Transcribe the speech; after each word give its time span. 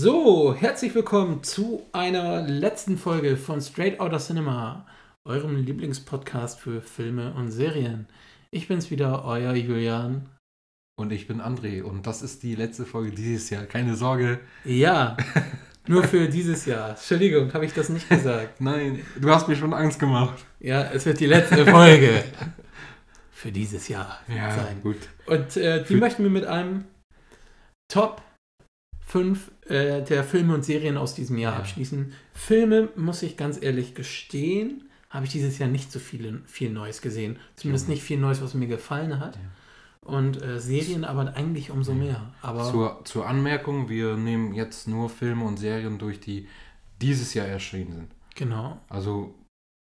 So, 0.00 0.54
herzlich 0.54 0.94
willkommen 0.94 1.42
zu 1.42 1.84
einer 1.90 2.42
letzten 2.42 2.96
Folge 2.98 3.36
von 3.36 3.60
Straight 3.60 3.98
Outta 3.98 4.18
Cinema, 4.18 4.86
eurem 5.24 5.56
Lieblingspodcast 5.56 6.60
für 6.60 6.80
Filme 6.82 7.34
und 7.34 7.50
Serien. 7.50 8.06
Ich 8.52 8.68
bin's 8.68 8.92
wieder, 8.92 9.24
euer 9.24 9.54
Julian. 9.54 10.28
Und 10.96 11.10
ich 11.10 11.26
bin 11.26 11.40
André 11.40 11.82
und 11.82 12.06
das 12.06 12.22
ist 12.22 12.44
die 12.44 12.54
letzte 12.54 12.86
Folge 12.86 13.10
dieses 13.10 13.50
Jahr. 13.50 13.64
Keine 13.64 13.96
Sorge. 13.96 14.38
Ja, 14.64 15.16
nur 15.88 16.04
für 16.04 16.28
dieses 16.28 16.64
Jahr. 16.64 16.90
Entschuldigung, 16.90 17.52
habe 17.52 17.64
ich 17.64 17.72
das 17.74 17.88
nicht 17.88 18.08
gesagt? 18.08 18.60
Nein, 18.60 19.04
du 19.20 19.28
hast 19.30 19.48
mir 19.48 19.56
schon 19.56 19.74
Angst 19.74 19.98
gemacht. 19.98 20.46
Ja, 20.60 20.82
es 20.92 21.06
wird 21.06 21.18
die 21.18 21.26
letzte 21.26 21.66
Folge 21.66 22.22
für 23.32 23.50
dieses 23.50 23.88
Jahr 23.88 24.20
Ja, 24.28 24.54
sein. 24.54 24.80
gut. 24.80 25.08
Und 25.26 25.56
äh, 25.56 25.80
die 25.82 25.94
Für- 25.94 25.96
möchten 25.96 26.22
wir 26.22 26.30
mit 26.30 26.44
einem 26.44 26.84
Top 27.92 28.22
5 29.08 29.50
äh, 29.68 30.02
der 30.02 30.22
Filme 30.22 30.54
und 30.54 30.64
Serien 30.64 30.96
aus 30.96 31.14
diesem 31.14 31.38
Jahr 31.38 31.54
Ja. 31.54 31.58
abschließen. 31.60 32.12
Filme, 32.34 32.88
muss 32.96 33.22
ich 33.22 33.36
ganz 33.36 33.60
ehrlich 33.60 33.94
gestehen, 33.94 34.84
habe 35.10 35.24
ich 35.24 35.32
dieses 35.32 35.58
Jahr 35.58 35.68
nicht 35.70 35.90
so 35.90 35.98
viele, 35.98 36.42
viel 36.46 36.70
Neues 36.70 37.00
gesehen. 37.00 37.38
Zumindest 37.56 37.88
Ja. 37.88 37.94
nicht 37.94 38.02
viel 38.02 38.18
Neues, 38.18 38.42
was 38.42 38.52
mir 38.54 38.66
gefallen 38.68 39.18
hat. 39.18 39.36
Ja. 39.36 39.42
Und 40.02 40.42
äh, 40.42 40.60
Serien 40.60 41.04
aber 41.04 41.34
eigentlich 41.34 41.70
umso 41.70 41.92
mehr. 41.94 42.32
Aber 42.42 42.70
Zur, 42.70 43.00
zur 43.04 43.26
Anmerkung, 43.26 43.88
wir 43.88 44.16
nehmen 44.16 44.54
jetzt 44.54 44.88
nur 44.88 45.08
Filme 45.10 45.44
und 45.44 45.58
Serien 45.58 45.98
durch, 45.98 46.20
die 46.20 46.46
dieses 47.00 47.32
Jahr 47.34 47.46
erschienen 47.46 47.92
sind. 47.92 48.14
genau. 48.34 48.78
Also 48.88 49.34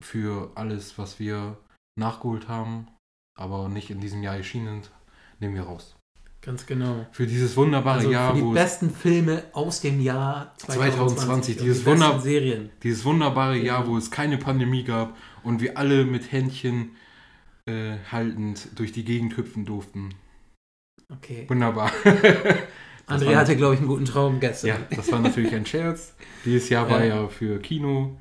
für 0.03 0.51
alles, 0.55 0.97
was 0.99 1.19
wir 1.19 1.59
nachgeholt 1.99 2.49
haben, 2.49 2.87
aber 3.39 3.69
nicht 3.69 3.91
in 3.91 4.01
diesem 4.01 4.23
Jahr 4.23 4.37
erschienen 4.37 4.83
sind, 4.83 4.91
nehmen 5.41 5.55
wir 5.55 5.63
raus. 5.65 5.95
Ganz 6.43 6.65
genau. 6.65 7.07
Für 7.13 7.27
dieses 7.27 7.55
wunderbare 7.57 7.99
Also 7.99 8.11
Jahr, 8.11 8.35
für 8.35 8.43
die 8.43 8.53
besten 8.55 8.91
Filme 8.91 9.43
aus 9.53 9.83
dem 9.83 10.01
Jahr 10.01 10.55
2020. 10.57 11.19
2020, 11.19 11.59
und 11.59 11.65
dieses 11.67 11.79
die 11.79 11.85
besten 11.85 12.03
Wunder- 12.05 12.21
Serien. 12.21 12.71
dieses 12.83 13.05
wunderbare 13.05 13.57
Ja. 13.59 13.65
Jahr, 13.65 13.87
wo 13.87 13.97
es 13.99 14.11
keine 14.11 14.39
Pandemie 14.39 14.85
gab 14.85 15.17
und 15.43 15.61
wir 15.61 15.77
alle 15.77 16.05
mit 16.07 16.33
Händchen 16.33 16.97
äh, 17.67 17.99
haltend 18.11 18.69
durch 18.79 18.91
die 18.93 19.05
Gegend 19.05 19.37
hüpfen 19.37 19.67
durften. 19.67 20.15
Okay. 21.13 21.45
Wunderbar. 21.49 21.91
André 23.07 23.35
hatte, 23.37 23.57
glaube 23.57 23.75
ich, 23.75 23.81
einen 23.81 23.89
guten 23.89 24.05
Traum 24.07 24.41
gestern. 24.41 24.69
Ja, 24.69 24.77
das 24.97 25.11
war 25.13 25.19
natürlich 25.19 25.55
ein 25.55 25.67
Scherz. 25.67 26.15
Dieses 26.45 26.69
Jahr 26.71 26.89
war 26.89 27.05
Ja. 27.05 27.23
ja 27.23 27.29
für 27.29 27.59
Kino 27.59 28.17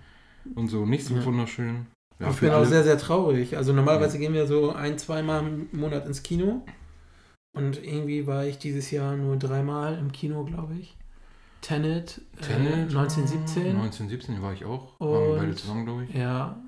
und 0.55 0.67
so 0.67 0.85
nicht 0.85 1.05
so 1.05 1.15
Ja. 1.15 1.23
wunderschön. 1.25 1.85
Ja, 2.19 2.31
ich 2.31 2.35
bin 2.37 2.49
auch 2.49 2.55
alle. 2.57 2.65
sehr, 2.65 2.83
sehr 2.83 2.97
traurig. 2.97 3.55
Also 3.55 3.71
normalerweise 3.71 4.17
gehen 4.19 4.33
wir 4.33 4.45
so 4.45 4.73
ein, 4.73 4.97
zweimal 4.97 5.41
im 5.47 5.69
Monat 5.71 6.05
ins 6.05 6.21
Kino. 6.21 6.65
Und 7.55 7.83
irgendwie 7.83 8.27
war 8.27 8.45
ich 8.45 8.57
dieses 8.59 8.91
Jahr 8.91 9.15
nur 9.15 9.37
dreimal 9.37 9.97
im 9.97 10.11
Kino, 10.11 10.43
glaube 10.45 10.75
ich. 10.75 10.95
Tenet, 11.61 12.21
Tenet, 12.41 12.73
äh, 12.73 12.95
1917. 12.95 13.63
1917 13.75 14.41
war 14.41 14.53
ich 14.53 14.63
auch. 14.65 14.99
Waren 14.99 15.09
wir 15.11 15.29
Und- 15.33 15.37
beide 15.39 15.55
zusammen, 15.55 15.85
glaube 15.85 16.05
ich. 16.05 16.13
Ja. 16.13 16.61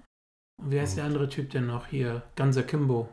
Und 0.62 0.72
wie 0.72 0.80
heißt 0.80 0.98
der 0.98 1.06
andere 1.06 1.30
Typ 1.30 1.50
denn 1.52 1.66
noch 1.68 1.88
hier? 1.88 2.24
Ganser 2.36 2.64
Kimbo. 2.64 3.10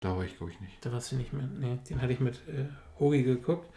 Da 0.00 0.16
war 0.16 0.24
ich, 0.24 0.36
glaube 0.36 0.52
ich, 0.52 0.60
nicht. 0.60 0.84
Da 0.84 0.92
warst 0.92 1.12
du 1.12 1.16
nicht 1.16 1.32
mit. 1.32 1.58
Nee, 1.58 1.78
den 1.88 2.00
hatte 2.00 2.12
ich 2.12 2.20
mit 2.20 2.36
äh, 2.48 2.66
Hogi 2.98 3.22
geguckt. 3.22 3.68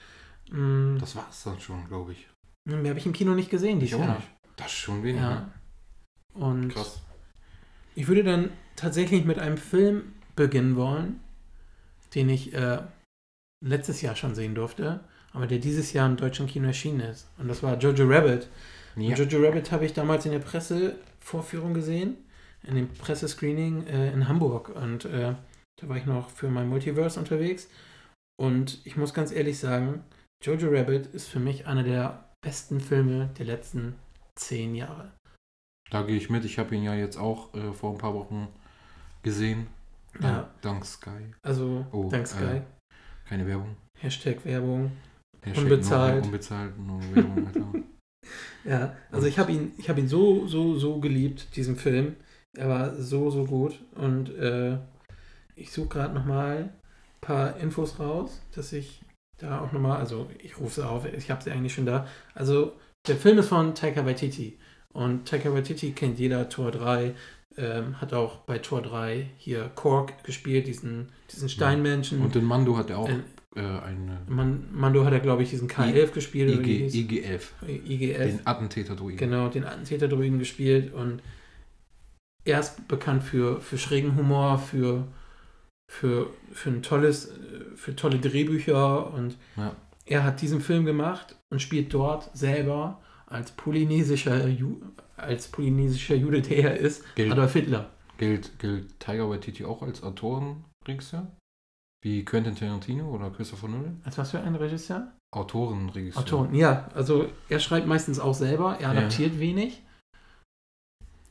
Mm, 0.51 0.97
Das 0.99 1.15
war 1.15 1.27
es 1.29 1.43
dann 1.43 1.59
schon, 1.59 1.87
glaube 1.87 2.13
ich. 2.13 2.27
mehr 2.65 2.89
habe 2.89 2.99
ich 2.99 3.05
im 3.05 3.13
Kino 3.13 3.33
nicht 3.35 3.49
gesehen 3.49 3.77
Ich 3.79 3.85
dieses 3.89 3.99
auch 3.99 4.05
Jahr. 4.05 4.15
nicht. 4.15 4.27
Das 4.55 4.67
ist 4.67 4.73
schon 4.73 5.03
wenig. 5.03 5.21
Ja. 5.21 5.29
ne? 5.29 5.51
Und 6.33 6.69
Krass. 6.69 7.01
Ich 7.95 8.07
würde 8.07 8.23
dann 8.23 8.49
tatsächlich 8.75 9.25
mit 9.25 9.39
einem 9.39 9.57
Film 9.57 10.13
beginnen 10.35 10.75
wollen, 10.75 11.19
den 12.15 12.29
ich 12.29 12.53
äh, 12.53 12.81
letztes 13.61 14.01
Jahr 14.01 14.15
schon 14.15 14.35
sehen 14.35 14.55
durfte, 14.55 15.01
aber 15.33 15.47
der 15.47 15.59
dieses 15.59 15.93
Jahr 15.93 16.07
im 16.07 16.17
deutschen 16.17 16.47
Kino 16.47 16.67
erschienen 16.67 17.01
ist. 17.01 17.27
Und 17.37 17.47
das 17.47 17.61
war 17.63 17.77
Jojo 17.77 18.05
Rabbit. 18.07 18.47
Ja. 18.95 19.09
Und 19.09 19.17
Jojo 19.19 19.45
Rabbit 19.45 19.71
habe 19.71 19.85
ich 19.85 19.93
damals 19.93 20.25
in 20.25 20.31
der 20.31 20.39
Pressevorführung 20.39 21.73
gesehen, 21.73 22.17
in 22.63 22.75
dem 22.75 22.89
Pressescreening 22.89 23.87
äh, 23.87 24.11
in 24.11 24.27
Hamburg. 24.27 24.69
Und 24.69 25.05
äh, 25.05 25.35
da 25.79 25.89
war 25.89 25.97
ich 25.97 26.05
noch 26.05 26.29
für 26.29 26.49
mein 26.49 26.67
Multiverse 26.67 27.19
unterwegs. 27.19 27.67
Und 28.39 28.79
ich 28.85 28.95
muss 28.97 29.13
ganz 29.13 29.31
ehrlich 29.31 29.59
sagen, 29.59 30.03
Jojo 30.43 30.69
Rabbit 30.69 31.07
ist 31.07 31.27
für 31.27 31.39
mich 31.39 31.67
einer 31.67 31.83
der 31.83 32.25
besten 32.41 32.79
Filme 32.79 33.29
der 33.37 33.45
letzten 33.45 33.95
zehn 34.35 34.73
Jahre. 34.75 35.11
Da 35.91 36.03
gehe 36.03 36.15
ich 36.17 36.29
mit. 36.29 36.45
Ich 36.45 36.57
habe 36.59 36.75
ihn 36.75 36.83
ja 36.83 36.95
jetzt 36.95 37.17
auch 37.17 37.53
äh, 37.53 37.73
vor 37.73 37.91
ein 37.91 37.97
paar 37.97 38.13
Wochen 38.13 38.47
gesehen. 39.23 39.67
Dank, 40.13 40.23
Ja, 40.23 40.49
dank 40.61 40.85
Sky. 40.85 41.33
also 41.43 41.85
Oh, 41.91 42.09
dank 42.09 42.27
Sky. 42.27 42.61
Keine 43.29 43.45
Werbung. 43.45 43.75
Hashtag 43.99 44.43
Werbung. 44.43 44.91
Hashtag 45.43 45.63
Unbezahlt. 45.63 46.25
Unbezahlt, 46.25 46.79
nur 46.79 46.99
Werbung, 47.13 47.45
Alter. 47.53 47.73
Ja, 48.65 48.95
also 49.11 49.27
ich 49.27 49.37
habe 49.37 49.51
ihn, 49.51 49.71
ich 49.77 49.87
habe 49.87 49.99
ihn 49.99 50.07
so, 50.07 50.47
so, 50.47 50.75
so 50.79 50.99
geliebt, 50.99 51.55
diesen 51.55 51.75
Film. 51.75 52.15
Er 52.57 52.69
war 52.69 52.95
so, 52.95 53.29
so 53.29 53.45
gut. 53.45 53.79
Und 53.93 54.35
äh, 54.35 54.79
ich 55.55 55.71
suche 55.71 55.89
gerade 55.89 56.15
nochmal 56.15 56.57
ein 56.57 56.73
paar 57.21 57.57
Infos 57.57 57.99
raus, 57.99 58.41
dass 58.55 58.73
ich 58.73 59.03
da 59.37 59.61
auch 59.61 59.71
nochmal, 59.73 59.99
also 59.99 60.27
ich 60.39 60.59
rufe 60.59 60.81
sie 60.81 60.87
auf, 60.87 61.05
ich 61.05 61.29
habe 61.29 61.43
sie 61.43 61.51
eigentlich 61.51 61.75
schon 61.75 61.85
da. 61.85 62.07
Also 62.33 62.77
der 63.07 63.15
Film 63.15 63.37
ist 63.37 63.49
von 63.49 63.75
Taika 63.75 64.07
Waititi. 64.07 64.57
Und 64.91 65.27
Taika 65.27 65.53
Waititi 65.53 65.91
kennt 65.91 66.17
jeder, 66.17 66.49
Tor 66.49 66.71
3, 66.71 67.13
ähm, 67.57 67.99
hat 67.99 68.13
auch 68.13 68.37
bei 68.39 68.59
Tor 68.59 68.81
3 68.81 69.27
hier 69.37 69.69
Kork 69.75 70.23
gespielt, 70.23 70.67
diesen, 70.67 71.09
diesen 71.31 71.49
Steinmenschen. 71.49 72.21
Und 72.21 72.35
in 72.35 72.45
Mando 72.45 72.77
hat 72.77 72.89
er 72.89 72.99
auch 72.99 73.09
Äh, 73.09 73.19
äh, 73.55 73.61
eine 73.61 74.19
Man, 74.27 74.67
Mando 74.71 75.03
hat 75.05 75.13
er, 75.13 75.19
glaube 75.19 75.43
ich, 75.43 75.49
diesen 75.49 75.67
K11 75.67 76.11
gespielt. 76.11 76.65
IG? 76.65 76.87
IGF, 76.87 77.53
IGF. 77.67 78.17
den 78.17 78.47
Attentäter-Druiden. 78.47 79.17
Genau, 79.17 79.49
den 79.49 79.65
Attentäter-Druiden 79.65 80.39
gespielt 80.39 80.93
und 80.93 81.21
er 82.45 82.59
ist 82.59 82.87
bekannt 82.87 83.23
für, 83.23 83.59
für 83.59 83.77
schrägen 83.77 84.15
Humor, 84.15 84.57
für, 84.59 85.07
für, 85.91 86.29
für 86.51 86.69
ein 86.69 86.81
tolles, 86.83 87.27
äh, 87.31 87.75
für 87.75 87.95
tolle 87.95 88.19
Drehbücher 88.19 89.11
und 89.13 89.35
Ja. 89.57 89.75
er 90.05 90.23
hat 90.23 90.41
diesen 90.41 90.61
Film 90.61 90.85
gemacht 90.85 91.35
und 91.49 91.61
spielt 91.61 91.93
dort 91.93 92.29
selber 92.37 93.01
als 93.25 93.51
polynesischer, 93.51 94.47
Ju 94.47 94.77
als 95.21 95.47
polynesischer 95.47 96.15
Jude, 96.15 96.41
der 96.41 96.57
er 96.71 96.77
ist, 96.77 97.03
Gilt, 97.15 97.31
Adolf 97.31 97.53
Hitler. 97.53 97.89
gilt, 98.17 98.57
gilt 98.59 98.99
Tiger 98.99 99.29
Waititi 99.29 99.65
auch 99.65 99.81
als 99.81 100.03
Autorenregisseur? 100.03 101.27
Wie 102.01 102.23
Quentin 102.23 102.55
Tarantino 102.55 103.09
oder 103.09 103.29
Christopher 103.29 103.67
Nolan? 103.67 104.01
Als 104.05 104.17
was 104.17 104.31
für 104.31 104.39
ein 104.39 104.55
Regisseur? 104.55 105.11
Autorenregisseur. 105.35 106.21
Autoren, 106.23 106.55
ja, 106.55 106.89
also 106.95 107.27
er 107.49 107.59
schreibt 107.59 107.87
meistens 107.87 108.19
auch 108.19 108.33
selber, 108.33 108.75
er 108.79 108.93
Ja. 108.93 108.99
adaptiert 108.99 109.39
wenig 109.39 109.83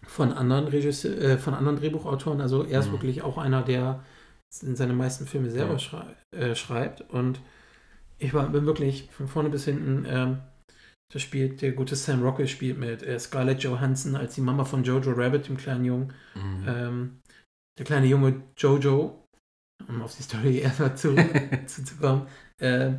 von 0.07 0.33
anderen 0.33 0.69
Regisseur, 0.69 1.17
äh, 1.19 1.39
von 1.39 1.55
anderen 1.55 1.79
Drehbuchautoren. 1.79 2.41
Also 2.41 2.65
er 2.65 2.81
ist 2.81 2.89
Mhm. 2.89 2.93
wirklich 2.93 3.23
auch 3.23 3.39
einer, 3.39 3.63
der 3.63 4.05
in 4.63 4.77
seine 4.77 4.95
meisten 4.95 5.27
Filme 5.27 5.51
selber 5.51 5.73
Ja. 5.73 5.79
schrei 5.79 6.05
äh, 6.33 6.55
schreibt. 6.55 7.03
Und 7.11 7.41
ich 8.19 8.33
war, 8.35 8.49
bin 8.49 8.67
wirklich 8.67 9.11
von 9.11 9.29
vorne 9.29 9.49
bis 9.51 9.65
hinten, 9.65 10.05
ähm, 10.09 10.39
da 11.13 11.19
spielt 11.19 11.63
der 11.63 11.73
gute 11.73 11.97
Sam 11.97 12.23
Rockwell 12.23 12.49
spielt 12.49 12.79
mit 12.79 13.03
äh, 13.03 13.19
Scarlett 13.19 13.63
Johansson 13.63 14.15
als 14.15 14.35
die 14.35 14.43
Mama 14.43 14.65
von 14.65 14.85
Jojo 14.85 15.13
Rabbit, 15.13 15.49
dem 15.49 15.57
kleinen 15.57 15.85
Jungen. 15.85 16.13
Mhm. 16.35 16.65
Ähm, 16.69 17.19
der 17.79 17.87
kleine 17.87 18.07
Junge 18.07 18.43
Jojo, 18.57 19.25
um 19.89 20.03
auf 20.03 20.15
die 20.15 20.23
Story 20.23 20.59
erstmal 20.63 20.97
zu, 20.97 21.15
zu, 21.67 21.85
zu 21.85 21.97
kommen, 21.97 22.27
äh, 22.61 22.93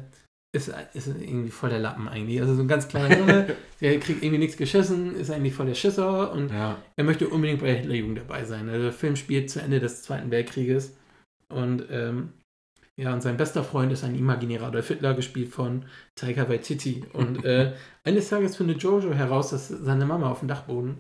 ist, 0.52 0.74
ist 0.94 1.08
irgendwie 1.08 1.52
voll 1.52 1.70
der 1.70 1.80
Lappen 1.80 2.08
eigentlich. 2.08 2.42
Also 2.42 2.56
so 2.56 2.62
ein 2.62 2.68
ganz 2.68 2.88
kleiner 2.88 3.16
Junge, 3.16 3.56
der 3.82 4.00
kriegt 4.00 4.24
irgendwie 4.24 4.40
nichts 4.40 4.58
geschissen, 4.58 5.16
ist 5.16 5.30
eigentlich 5.30 5.54
voll 5.54 5.68
der 5.68 5.76
Schisser 5.76 6.32
und 6.32 6.50
ja, 6.50 6.82
er 6.96 7.04
möchte 7.04 7.30
unbedingt 7.30 7.62
bei 7.62 7.68
der 7.68 7.76
Hitlerjugend 7.76 8.18
dabei 8.18 8.44
sein. 8.46 8.68
Also 8.68 8.86
der 8.86 8.94
Film 8.94 9.16
spielt 9.16 9.52
zu 9.52 9.62
Ende 9.62 9.80
des 9.80 10.02
Zweiten 10.02 10.32
Weltkrieges 10.32 10.98
und 11.50 11.86
ähm, 11.92 12.34
ja, 13.00 13.14
und 13.14 13.22
sein 13.22 13.38
bester 13.38 13.64
Freund 13.64 13.94
ist 13.94 14.04
ein 14.04 14.14
imaginärer 14.14 14.68
Adolf 14.68 14.90
Hitler, 14.90 15.14
gespielt 15.14 15.54
von 15.54 15.86
Taika 16.16 16.50
Waititi. 16.50 17.06
Und 17.14 17.46
äh, 17.46 17.74
eines 18.04 18.28
Tages 18.28 18.58
findet 18.58 18.84
Jojo 18.84 19.14
heraus, 19.14 19.52
dass 19.52 19.70
seine 19.70 20.06
Mama 20.06 20.30
auf 20.30 20.40
dem 20.40 20.50
Dachboden 20.50 20.98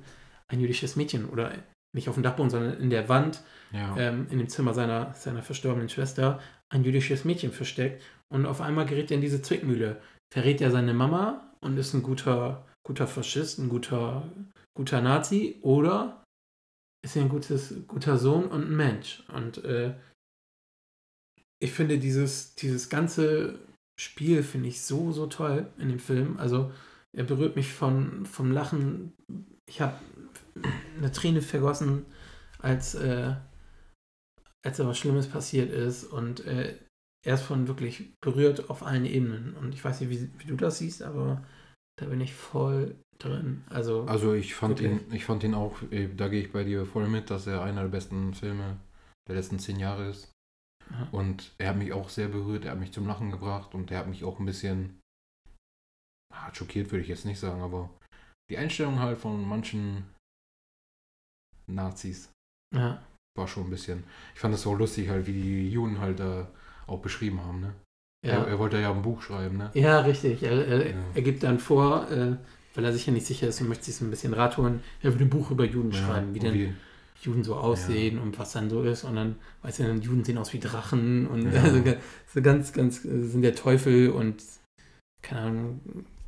ein 0.47 0.61
jüdisches 0.61 0.95
Mädchen 0.95 1.27
oder 1.27 1.51
nicht 1.93 2.07
auf 2.07 2.15
dem 2.15 2.23
Dachboden, 2.23 2.49
sondern 2.49 2.79
in 2.79 2.89
der 2.89 3.09
Wand 3.09 3.41
ja. 3.73 3.97
ähm, 3.97 4.27
in 4.29 4.37
dem 4.37 4.47
Zimmer 4.47 4.73
seiner, 4.73 5.13
seiner 5.13 5.43
verstorbenen 5.43 5.89
Schwester 5.89 6.39
ein 6.69 6.85
jüdisches 6.85 7.25
Mädchen 7.25 7.51
versteckt. 7.51 8.01
Und 8.29 8.45
auf 8.45 8.61
einmal 8.61 8.85
gerät 8.85 9.11
er 9.11 9.15
in 9.15 9.21
diese 9.21 9.41
Zwickmühle. 9.41 9.97
Verrät 10.33 10.61
er 10.61 10.71
seine 10.71 10.93
Mama 10.93 11.51
und 11.59 11.77
ist 11.77 11.93
ein 11.93 12.03
guter, 12.03 12.65
guter 12.87 13.07
Faschist, 13.07 13.59
ein 13.59 13.67
guter, 13.67 14.23
guter 14.73 15.01
Nazi 15.01 15.59
oder 15.63 16.23
ist 17.03 17.17
er 17.17 17.23
ein 17.23 17.29
gutes, 17.29 17.75
guter 17.87 18.17
Sohn 18.17 18.45
und 18.45 18.69
ein 18.69 18.75
Mensch? 18.77 19.21
Und 19.33 19.65
äh, 19.65 19.95
ich 21.59 21.71
finde 21.71 21.99
dieses, 21.99 22.55
dieses 22.55 22.89
ganze 22.89 23.59
Spiel 23.99 24.43
finde 24.43 24.69
ich 24.69 24.81
so, 24.81 25.11
so 25.11 25.27
toll 25.27 25.67
in 25.77 25.89
dem 25.89 25.99
Film. 25.99 26.37
Also 26.37 26.71
er 27.15 27.23
berührt 27.25 27.55
mich 27.55 27.73
von, 27.73 28.25
vom 28.25 28.51
Lachen. 28.51 29.13
Ich 29.69 29.81
habe 29.81 29.95
eine 30.97 31.11
Träne 31.11 31.41
vergossen, 31.41 32.05
als, 32.59 32.95
äh, 32.95 33.35
als 34.65 34.77
da 34.77 34.87
was 34.87 34.97
Schlimmes 34.97 35.27
passiert 35.27 35.71
ist. 35.71 36.05
Und 36.05 36.45
äh, 36.45 36.77
er 37.25 37.35
ist 37.35 37.43
von 37.43 37.67
wirklich 37.67 38.13
berührt 38.21 38.69
auf 38.69 38.83
allen 38.83 39.05
Ebenen. 39.05 39.55
Und 39.55 39.73
ich 39.73 39.83
weiß 39.83 39.99
nicht, 40.01 40.09
wie, 40.09 40.29
wie 40.39 40.47
du 40.47 40.55
das 40.55 40.77
siehst, 40.79 41.03
aber 41.03 41.45
Da 41.99 42.05
bin 42.05 42.21
ich 42.21 42.33
voll 42.33 42.95
drin. 43.19 43.63
Also, 43.69 44.05
Also 44.05 44.33
ich 44.33 44.55
fand 44.55 44.79
Wirklich? 44.81 45.01
ihn, 45.07 45.13
ich 45.13 45.25
fand 45.25 45.43
ihn 45.43 45.53
auch, 45.53 45.81
äh, 45.91 46.07
da 46.15 46.29
gehe 46.29 46.41
ich 46.41 46.51
bei 46.51 46.63
dir 46.63 46.85
voll 46.85 47.09
mit, 47.09 47.29
dass 47.29 47.47
er 47.47 47.61
einer 47.61 47.81
der 47.81 47.89
besten 47.89 48.33
Filme 48.33 48.77
der 49.27 49.35
letzten 49.35 49.59
zehn 49.59 49.79
Jahre 49.79 50.09
ist. 50.09 50.31
Und 51.11 51.53
er 51.57 51.69
hat 51.69 51.77
mich 51.77 51.93
auch 51.93 52.09
sehr 52.09 52.27
berührt, 52.27 52.65
er 52.65 52.71
hat 52.71 52.79
mich 52.79 52.91
zum 52.91 53.07
Lachen 53.07 53.31
gebracht 53.31 53.73
und 53.73 53.91
er 53.91 53.99
hat 53.99 54.07
mich 54.07 54.23
auch 54.23 54.39
ein 54.39 54.45
bisschen 54.45 54.99
ah, 56.33 56.53
schockiert, 56.53 56.91
würde 56.91 57.03
ich 57.03 57.09
jetzt 57.09 57.25
nicht 57.25 57.39
sagen, 57.39 57.61
aber 57.61 57.89
die 58.49 58.57
Einstellung 58.57 58.99
halt 58.99 59.17
von 59.17 59.47
manchen 59.47 60.03
Nazis 61.67 62.31
ja, 62.75 63.01
war 63.37 63.47
schon 63.47 63.65
ein 63.65 63.69
bisschen. 63.69 64.03
Ich 64.33 64.39
fand 64.39 64.55
es 64.55 64.65
auch 64.65 64.77
lustig, 64.77 65.09
halt, 65.09 65.27
wie 65.27 65.33
die 65.33 65.69
Juden 65.69 65.99
halt 65.99 66.19
da 66.19 66.49
auch 66.87 66.99
beschrieben 66.99 67.41
haben, 67.43 67.61
ne? 67.61 67.73
Er, 68.21 68.33
ja. 68.33 68.43
er 68.43 68.59
wollte 68.59 68.79
ja 68.79 68.91
ein 68.91 69.01
Buch 69.01 69.21
schreiben, 69.21 69.57
ne? 69.57 69.71
ja, 69.75 70.01
richtig. 70.01 70.43
Er, 70.43 70.67
er, 70.67 70.89
Ja. 70.89 70.95
er 71.15 71.21
gibt 71.21 71.43
dann 71.43 71.57
vor, 71.57 72.11
äh, 72.11 72.35
weil 72.75 72.83
er 72.83 72.91
sich 72.91 73.05
ja 73.05 73.13
nicht 73.13 73.25
sicher 73.25 73.47
ist 73.47 73.61
und 73.61 73.69
möchte 73.69 73.85
sich 73.85 73.95
so 73.95 74.03
ein 74.03 74.09
bisschen 74.09 74.33
Rat 74.33 74.57
holen, 74.57 74.83
er 75.01 75.13
will 75.13 75.21
ein 75.21 75.29
Buch 75.29 75.51
über 75.51 75.63
Juden 75.63 75.93
schreiben, 75.93 76.33
wie 76.33 76.39
denn 76.39 76.75
Juden 77.21 77.43
so 77.43 77.55
aussehen 77.55 78.17
und 78.19 78.39
was 78.39 78.53
dann 78.53 78.69
so 78.69 78.83
ist. 78.83 79.03
Und 79.03 79.15
dann, 79.15 79.35
weißt 79.61 79.79
du, 79.79 79.83
dann 79.83 80.01
Juden 80.01 80.23
sehen 80.23 80.37
aus 80.37 80.53
wie 80.53 80.59
Drachen 80.59 81.27
und 81.27 81.51
Ja. 81.51 81.63
also, 81.63 81.81
so 82.33 82.41
ganz, 82.41 82.73
ganz, 82.73 83.03
äh, 83.05 83.23
sind 83.23 83.41
der 83.41 83.55
Teufel 83.55 84.09
und 84.09 84.41
keine 85.21 85.41
Ahnung, 85.41 85.81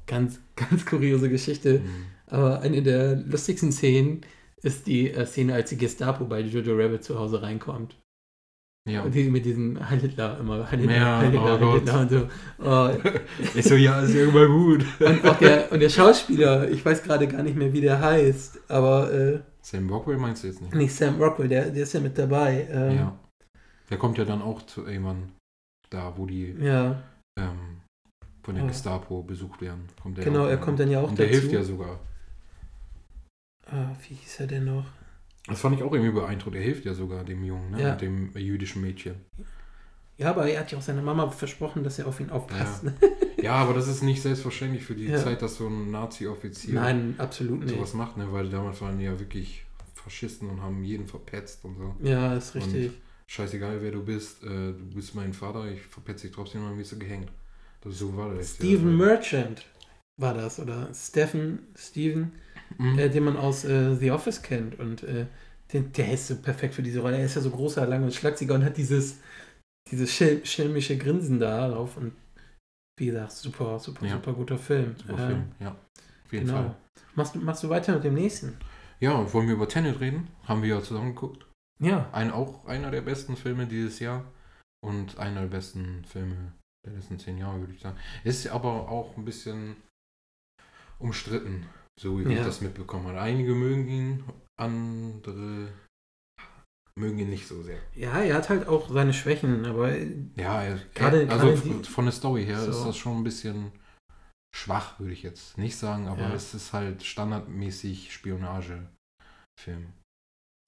ganz, 0.07 0.39
ganz 0.55 0.85
kuriose 0.85 1.29
Geschichte. 1.29 1.79
Mhm. 1.79 2.05
Aber 2.27 2.61
eine 2.61 2.81
der 2.81 3.15
lustigsten 3.15 3.71
Szenen 3.71 4.21
ist 4.63 4.87
die 4.87 5.11
äh, 5.11 5.25
Szene, 5.25 5.53
als 5.53 5.69
die 5.69 5.77
Gestapo 5.77 6.25
bei 6.25 6.41
Jojo 6.41 6.75
Rabbit 6.75 7.03
zu 7.03 7.17
Hause 7.17 7.41
reinkommt. 7.41 7.95
Ja. 8.89 9.03
Und 9.03 9.13
die 9.13 9.29
mit 9.29 9.45
diesem 9.45 9.89
Heil 9.89 9.99
Hitler 9.99 10.39
immer, 10.39 10.69
Heil 10.71 10.79
Hitler, 10.79 10.95
Ja, 10.95 11.19
Heil 11.19 11.31
Hitler, 11.31 11.61
oh 11.61 11.71
Heil. 11.71 11.79
Hitler 11.79 11.99
und 11.99 12.09
so. 12.09 12.29
Oh, 12.63 12.89
Ich 13.55 13.65
so, 13.65 13.75
ja, 13.75 14.01
ist 14.01 14.15
ja 14.15 14.23
immer 14.23 14.47
gut. 14.47 14.83
und 14.99 15.41
der, 15.41 15.71
und 15.71 15.79
der 15.79 15.89
Schauspieler, 15.89 16.67
ich 16.69 16.83
weiß 16.83 17.03
gerade 17.03 17.27
gar 17.27 17.43
nicht 17.43 17.55
mehr, 17.55 17.73
wie 17.73 17.81
der 17.81 18.01
heißt, 18.01 18.59
aber 18.69 19.13
äh, 19.13 19.39
Sam 19.61 19.89
Rockwell 19.89 20.17
meinst 20.17 20.43
du 20.43 20.47
jetzt 20.47 20.61
nicht? 20.61 20.73
nicht 20.73 20.93
Sam 20.95 21.21
Rockwell, 21.21 21.47
der, 21.47 21.69
der 21.69 21.83
ist 21.83 21.93
ja 21.93 21.99
mit 21.99 22.17
dabei. 22.17 22.67
Ähm, 22.69 22.95
Ja. 22.97 23.19
Der 23.89 23.97
kommt 23.97 24.17
ja 24.17 24.25
dann 24.25 24.41
auch 24.41 24.61
zu 24.65 24.85
irgendwann 24.87 25.33
da, 25.89 26.17
wo 26.17 26.25
die 26.25 26.55
ja, 26.59 27.03
ähm, 27.37 27.81
von 28.43 28.55
der 28.55 28.63
Ja. 28.63 28.69
Gestapo 28.69 29.21
besucht 29.21 29.61
werden. 29.61 29.87
Kommt 30.01 30.17
der 30.17 30.23
genau, 30.25 30.45
er 30.45 30.57
kommt 30.57 30.79
dann 30.79 30.89
ja 30.89 31.01
auch 31.01 31.09
Und 31.09 31.19
der 31.19 31.27
dazu. 31.27 31.39
hilft 31.39 31.53
ja 31.53 31.63
sogar. 31.63 31.99
Ah, 33.67 33.91
wie 34.07 34.15
hieß 34.15 34.39
er 34.41 34.47
denn 34.47 34.65
noch? 34.65 34.85
Das 35.47 35.59
fand 35.59 35.75
ich 35.75 35.83
auch 35.83 35.91
irgendwie 35.93 36.11
beeindruckend. 36.13 36.55
Er 36.57 36.63
hilft 36.63 36.85
ja 36.85 36.93
sogar 36.93 37.23
dem 37.23 37.43
Jungen, 37.43 37.71
ne? 37.71 37.81
Ja. 37.81 37.95
Dem 37.95 38.31
jüdischen 38.37 38.81
Mädchen. 38.81 39.15
Ja, 40.21 40.29
aber 40.29 40.47
er 40.47 40.59
hat 40.61 40.71
ja 40.71 40.77
auch 40.77 40.81
seiner 40.83 41.01
Mama 41.01 41.29
versprochen, 41.31 41.83
dass 41.83 41.97
er 41.99 42.07
auf 42.07 42.19
ihn 42.19 42.29
aufpasst. 42.29 42.83
ne? 42.83 42.93
Ja, 43.41 43.53
aber 43.53 43.73
das 43.73 43.87
ist 43.87 44.03
nicht 44.03 44.21
selbstverständlich 44.21 44.83
für 44.83 44.93
die 44.93 45.07
Ja. 45.07 45.17
Zeit, 45.17 45.41
dass 45.41 45.55
so 45.55 45.67
ein 45.67 45.89
Nazi-Offizier 45.89 46.75
Nein, 46.75 47.15
absolut 47.17 47.61
nicht. 47.61 47.71
sowas 47.71 47.95
macht, 47.95 48.15
ne? 48.17 48.31
Weil 48.31 48.49
damals 48.49 48.79
waren 48.81 48.99
die 48.99 49.05
ja 49.05 49.19
wirklich 49.19 49.65
Faschisten 49.95 50.47
und 50.47 50.61
haben 50.61 50.83
jeden 50.83 51.07
verpetzt 51.07 51.65
und 51.65 51.75
so. 51.75 51.95
Ja, 52.07 52.35
ist 52.35 52.53
richtig. 52.53 52.91
Scheißegal, 53.25 53.81
wer 53.81 53.91
du 53.91 54.03
bist, 54.03 54.43
äh, 54.43 54.47
du 54.47 54.93
bist 54.93 55.15
mein 55.15 55.33
Vater, 55.33 55.65
ich 55.71 55.81
verpetze 55.81 56.27
dich 56.27 56.35
trotzdem 56.35 56.61
und 56.63 56.69
dann 56.71 56.77
wirst 56.77 56.91
du 56.91 56.99
gehängt. 56.99 57.31
Das 57.81 57.97
so 57.97 58.15
war 58.15 58.31
das. 58.35 58.55
Steven 58.55 58.91
ja. 58.99 59.05
Merchant 59.07 59.65
war 60.17 60.35
das, 60.35 60.59
oder 60.59 60.89
Stephen, 60.93 61.59
Steven, 61.75 62.33
Mhm. 62.77 62.99
äh, 62.99 63.09
den 63.09 63.23
man 63.23 63.37
aus 63.37 63.65
äh, 63.65 63.95
The 63.95 64.11
Office 64.11 64.43
kennt. 64.43 64.77
Und 64.79 65.01
äh, 65.03 65.25
den, 65.73 65.91
der 65.93 66.13
ist 66.13 66.27
so 66.27 66.35
perfekt 66.35 66.75
für 66.75 66.83
diese 66.83 66.99
Rolle. 66.99 67.17
Er 67.17 67.25
ist 67.25 67.35
ja 67.35 67.41
so 67.41 67.49
großer, 67.49 67.87
lang 67.87 68.03
und 68.03 68.13
schlagsiger 68.13 68.53
und 68.53 68.63
hat 68.63 68.77
dieses, 68.77 69.17
dieses 69.91 70.11
schelm, 70.13 70.43
schelmische 70.45 70.97
Grinsen 70.97 71.39
da 71.39 71.67
drauf. 71.69 71.97
Und 71.97 72.13
wie 72.97 73.07
gesagt, 73.07 73.31
super, 73.33 73.79
super, 73.79 74.05
Ja. 74.05 74.13
super 74.13 74.33
guter 74.33 74.57
Film. 74.57 74.95
Super 74.97 75.13
Äh, 75.13 75.27
Film, 75.27 75.51
ja. 75.59 75.71
Auf 76.25 76.33
jeden 76.33 76.45
genau. 76.47 76.57
Fall. 76.59 76.75
Machst, 77.15 77.35
du- 77.35 77.39
machst 77.39 77.63
du 77.63 77.69
weiter 77.69 77.93
mit 77.95 78.03
dem 78.03 78.13
nächsten? 78.13 78.57
Ja, 78.99 79.33
wollen 79.33 79.47
wir 79.47 79.55
über 79.55 79.67
Tenet 79.67 79.99
reden? 79.99 80.27
Haben 80.43 80.61
wir 80.61 80.69
ja 80.69 80.81
zusammen 80.81 81.13
geguckt. 81.15 81.45
Ja. 81.79 82.09
Ein, 82.11 82.31
auch 82.31 82.65
einer 82.65 82.91
der 82.91 83.01
besten 83.01 83.35
Filme 83.35 83.65
dieses 83.67 83.99
Jahr 83.99 84.23
und 84.83 85.17
einer 85.17 85.41
der 85.41 85.47
besten 85.47 86.05
Filme 86.05 86.53
der 86.85 86.93
letzten 86.93 87.19
zehn 87.19 87.37
Jahre, 87.37 87.59
würde 87.59 87.73
ich 87.73 87.81
sagen. 87.81 87.97
Ist 88.23 88.47
aber 88.47 88.89
auch 88.89 89.17
ein 89.17 89.25
bisschen 89.25 89.75
umstritten, 90.99 91.65
so 91.99 92.19
wie 92.19 92.23
Ja. 92.23 92.39
ich 92.39 92.45
das 92.45 92.61
mitbekommen 92.61 93.07
habe. 93.07 93.19
Einige 93.21 93.53
mögen 93.55 93.87
ihn, 93.87 94.23
andere 94.59 95.69
mögen 97.01 97.19
ihn 97.19 97.29
nicht 97.29 97.47
so 97.47 97.61
sehr. 97.63 97.79
Ja, 97.95 98.19
er 98.21 98.35
hat 98.35 98.49
halt 98.49 98.67
auch 98.67 98.89
seine 98.89 99.13
Schwächen, 99.13 99.65
aber 99.65 99.91
Ja, 100.37 100.61
er, 100.63 100.79
Gerade- 100.93 101.23
er, 101.23 101.31
also 101.31 101.55
die- 101.55 101.83
von 101.83 102.05
der 102.05 102.11
Story 102.13 102.45
her 102.45 102.59
So. 102.61 102.71
ist 102.71 102.83
das 102.85 102.95
schon 102.97 103.17
ein 103.17 103.23
bisschen 103.23 103.71
schwach, 104.55 104.99
würde 104.99 105.13
ich 105.13 105.23
jetzt 105.23 105.57
nicht 105.57 105.75
sagen, 105.75 106.07
aber 106.07 106.21
Ja. 106.21 106.33
es 106.33 106.53
ist 106.53 106.71
halt 106.73 107.03
standardmäßig 107.03 108.13
Spionagefilm. 108.13 108.87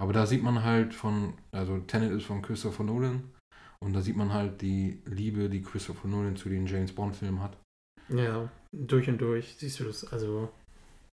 Aber 0.02 0.14
da 0.14 0.26
sieht 0.26 0.44
man 0.44 0.64
halt 0.64 0.94
von, 0.94 1.34
also 1.52 1.78
Tenet 1.80 2.12
ist 2.12 2.26
von 2.26 2.42
Christopher 2.42 2.84
Nolan 2.84 3.32
und 3.80 3.94
da 3.94 4.02
sieht 4.02 4.16
man 4.18 4.34
halt 4.34 4.62
die 4.62 5.02
Liebe, 5.06 5.50
die 5.50 5.62
Christopher 5.62 6.08
Nolan 6.08 6.36
zu 6.36 6.50
den 6.50 6.66
James 6.66 6.94
Bond 6.94 7.16
Filmen 7.16 7.42
hat. 7.42 7.58
ja, 8.10 8.50
durch 8.74 9.08
und 9.08 9.20
durch 9.22 9.56
siehst 9.58 9.80
du 9.80 9.86
das. 9.86 10.04
Also. 10.12 10.50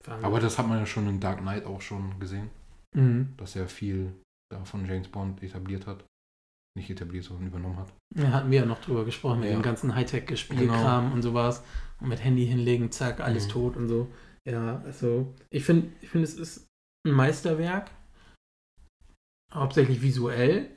Wahnsinn. 0.05 0.25
Aber 0.25 0.41
das 0.41 0.59
hat 0.59 0.67
man 0.67 0.79
ja 0.79 0.87
schon 0.87 1.07
in 1.09 1.21
Dark 1.21 1.41
Knight 1.41 1.67
auch 1.67 1.81
schon 1.83 2.19
gesehen, 2.19 2.49
Mhm. 2.97 3.35
dass 3.37 3.55
er 3.55 3.69
viel 3.69 4.13
da 4.51 4.65
von 4.65 4.85
James 4.87 5.09
Bond 5.09 5.43
etabliert 5.43 5.87
hat. 5.87 6.05
Nicht 6.77 6.91
etabliert, 6.91 7.25
sondern 7.25 7.49
übernommen 7.49 7.77
hat. 7.79 7.93
Ja, 8.15 8.31
hatten 8.33 8.51
wir 8.51 8.61
ja 8.61 8.67
noch 8.67 8.81
drüber 8.81 9.05
gesprochen, 9.05 9.41
mit 9.41 9.51
Ja. 9.51 9.57
dem 9.57 9.63
ganzen 9.63 9.95
Hightech-Spielkram 9.95 11.13
und 11.13 11.23
sowas. 11.23 11.63
Und 12.01 12.09
mit 12.09 12.23
Handy 12.23 12.47
hinlegen, 12.47 12.91
zack, 12.93 13.21
alles 13.21 13.47
Mhm. 13.47 13.51
tot 13.51 13.77
und 13.77 13.89
so. 13.89 14.09
Ja, 14.49 14.81
also 14.85 15.35
ich 15.51 15.65
finde, 15.65 15.89
ich 16.01 16.09
finde, 16.11 16.25
es 16.27 16.35
ist 16.35 16.67
ein 17.07 17.13
Meisterwerk. 17.13 17.91
Hauptsächlich 19.53 20.01
visuell. 20.03 20.71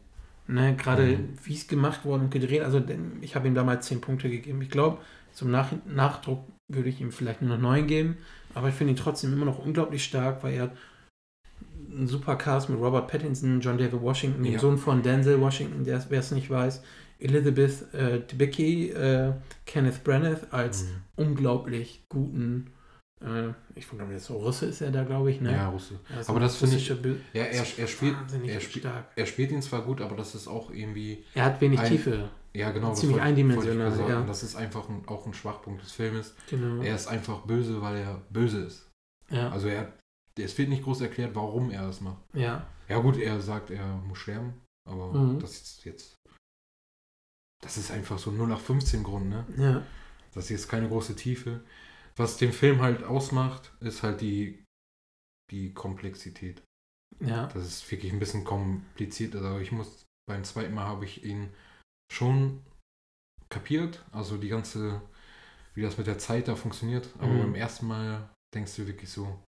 Ne, 0.46 0.76
gerade 0.76 1.18
Mhm. 1.18 1.38
wie 1.46 1.54
es 1.54 1.68
gemacht 1.70 2.04
worden 2.04 2.24
und 2.24 2.32
gedreht. 2.32 2.64
Also 2.64 2.84
ich 3.22 3.36
habe 3.36 3.48
ihm 3.48 3.56
damals 3.56 3.86
10 3.88 4.02
Punkte 4.02 4.30
gegeben. 4.30 4.62
Ich 4.62 4.70
glaube, 4.70 5.02
zum 5.32 5.52
Nach 5.52 5.72
Nachdruck 5.86 6.44
würde 6.68 6.90
ich 6.90 7.00
ihm 7.00 7.14
vielleicht 7.14 7.42
nur 7.42 7.56
noch 7.56 7.62
9 7.62 7.88
geben. 7.88 8.18
Aber 8.54 8.68
ich 8.68 8.76
finde 8.76 8.92
ihn 8.94 8.98
trotzdem 8.98 9.32
immer 9.32 9.46
noch 9.46 9.60
unglaublich 9.60 10.04
stark, 10.04 10.44
weil 10.44 10.56
er 10.56 10.64
hat 10.64 10.78
einen 11.96 12.08
super 12.08 12.36
Cast 12.36 12.70
mit 12.70 12.80
Robert 12.80 13.08
Pattinson, 13.08 13.60
John 13.62 13.78
David 13.78 14.02
Washington, 14.02 14.44
dem 14.44 14.54
Ja. 14.54 14.60
Sohn 14.60 14.78
von 14.78 15.02
Denzel 15.02 15.40
Washington, 15.40 15.84
der 15.84 16.04
wer 16.10 16.20
es 16.20 16.32
nicht 16.32 16.50
weiß, 16.50 16.82
Elizabeth 17.20 17.94
äh, 17.94 18.20
Debicki, 18.22 18.90
äh, 18.90 19.34
Kenneth 19.66 20.04
Branagh 20.04 20.42
als 20.52 20.84
Mhm. 20.84 20.90
unglaublich 21.16 22.04
guten, 22.10 22.72
äh, 23.22 23.50
ich 23.76 23.88
glaube, 23.90 24.20
so 24.20 24.38
Russe 24.38 24.66
ist 24.66 24.82
er 24.82 24.92
da, 24.92 25.04
glaube 25.04 25.32
ich, 25.32 25.40
ne? 25.40 25.52
Ja, 25.54 25.70
Russe. 25.70 26.00
Ist 26.20 26.30
aber 26.30 26.40
das 26.40 26.58
finde 26.58 26.76
ich- 26.76 26.88
Ja, 26.90 26.96
er, 27.34 27.50
er, 27.52 27.66
spielt, 27.88 28.16
er, 28.46 28.60
spielt, 28.60 28.84
stark. 28.86 29.06
er 29.16 29.26
spielt 29.26 29.52
ihn 29.52 29.62
zwar 29.62 29.84
gut, 29.84 30.02
aber 30.02 30.16
das 30.16 30.36
ist 30.36 30.48
auch 30.48 30.72
irgendwie 30.72 31.24
Er 31.34 31.46
hat 31.46 31.62
wenig 31.62 31.80
ein- 31.80 31.90
Tiefe, 31.90 32.30
Ja, 32.56 32.70
genau. 32.72 32.94
Ziemlich 32.94 33.20
eindimensional, 33.20 33.92
ja. 34.08 34.22
Das 34.28 34.44
ist 34.44 34.56
einfach 34.56 34.88
ein, 34.88 35.02
auch 35.08 35.26
ein 35.26 35.34
Schwachpunkt 35.34 35.82
des 35.82 35.92
Filmes. 35.92 36.36
genau. 36.50 36.84
Er 36.84 36.94
ist 36.96 37.08
einfach 37.08 37.42
böse, 37.46 37.82
weil 37.82 37.98
er 37.98 38.22
böse 38.30 38.60
ist. 38.66 38.90
ja, 39.32 39.50
Also 39.50 39.68
er, 39.70 39.94
es 40.40 40.58
wird 40.58 40.70
nicht 40.70 40.84
groß 40.84 41.02
erklärt, 41.02 41.36
warum 41.36 41.70
er 41.72 41.84
das 41.88 42.02
macht. 42.02 42.24
ja, 42.34 42.68
Ja 42.90 43.00
gut, 43.00 43.18
er 43.18 43.40
sagt, 43.42 43.70
er 43.70 43.86
muss 43.98 44.18
sterben, 44.20 44.62
aber 44.88 45.14
Mhm. 45.14 45.40
das 45.40 45.52
ist 45.62 45.86
jetzt, 45.86 46.16
das 47.62 47.78
ist 47.78 47.92
einfach 47.92 48.20
so 48.20 48.32
0815 48.32 49.04
Grund, 49.04 49.30
ne? 49.30 49.46
ja, 49.58 49.86
Das 50.34 50.46
ist 50.46 50.50
jetzt 50.50 50.70
keine 50.70 50.88
große 50.90 51.16
Tiefe. 51.16 51.64
Was 52.16 52.38
den 52.38 52.52
Film 52.52 52.82
halt 52.82 53.04
ausmacht, 53.04 53.74
ist 53.80 54.04
halt 54.04 54.22
die, 54.22 54.64
die 55.52 55.74
Komplexität. 55.74 56.62
ja, 57.20 57.48
Das 57.48 57.66
ist 57.66 57.90
wirklich 57.92 58.12
ein 58.12 58.20
bisschen 58.20 58.44
kompliziert. 58.44 59.36
Also 59.36 59.60
ich 59.60 59.72
muss, 59.72 60.04
beim 60.28 60.44
zweiten 60.44 60.74
Mal 60.74 60.86
habe 60.86 61.06
ich 61.06 61.24
ihn 61.24 61.54
schon 62.12 62.64
kapiert. 63.50 64.04
Also 64.12 64.38
die 64.38 64.50
ganze, 64.50 65.02
wie 65.76 65.82
das 65.82 65.98
mit 65.98 66.08
der 66.08 66.20
Zeit 66.20 66.48
da 66.48 66.56
funktioniert. 66.56 67.10
Aber 67.18 67.34
Mhm. 67.34 67.40
beim 67.40 67.56
ersten 67.56 67.88
Mal 67.88 68.30
denkst 68.54 68.76
du 68.76 68.88
wirklich 68.88 69.10
so, 69.10 69.44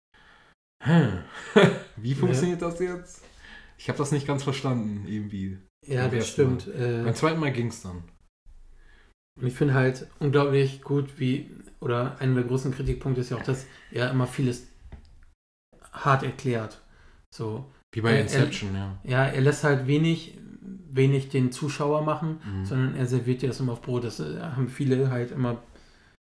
Wie 1.96 2.14
funktioniert 2.14 2.62
das 2.62 2.78
jetzt? 2.80 3.22
Ich 3.78 3.88
habe 3.88 3.98
das 3.98 4.12
nicht 4.12 4.26
ganz 4.26 4.42
verstanden, 4.42 5.04
irgendwie. 5.08 5.58
ja, 5.86 6.08
das 6.08 6.28
stimmt. 6.28 6.68
Äh, 6.68 7.02
Beim 7.04 7.14
zweiten 7.14 7.40
Mal 7.40 7.52
ging 7.52 7.68
es 7.68 7.82
dann. 7.82 8.02
Und 9.40 9.46
ich 9.46 9.54
finde 9.54 9.74
halt 9.74 10.06
unglaublich 10.18 10.82
gut, 10.82 11.18
wie, 11.18 11.50
oder 11.80 12.18
einer 12.20 12.34
der 12.34 12.44
großen 12.44 12.72
Kritikpunkte 12.72 13.20
ist 13.22 13.30
ja 13.30 13.38
auch, 13.38 13.42
dass 13.42 13.66
er 13.90 14.10
immer 14.10 14.26
vieles 14.26 14.66
hart 15.92 16.22
erklärt. 16.22 16.80
So, 17.34 17.70
Wie 17.92 18.00
bei 18.02 18.12
Äh, 18.16 18.22
Inception, 18.22 18.74
ja. 18.74 18.98
ja, 19.04 19.24
er 19.26 19.40
lässt 19.40 19.64
halt 19.64 19.86
wenig, 19.86 20.36
wenig 20.90 21.28
den 21.30 21.52
Zuschauer 21.52 22.02
machen, 22.02 22.40
Mhm. 22.44 22.64
sondern 22.66 22.96
er 22.96 23.06
serviert 23.06 23.42
dir 23.42 23.48
das 23.48 23.60
immer 23.60 23.72
auf 23.72 23.82
Brot. 23.82 24.04
Das 24.04 24.20
äh, 24.20 24.40
haben 24.40 24.68
viele 24.68 25.10
halt 25.10 25.30
immer 25.30 25.62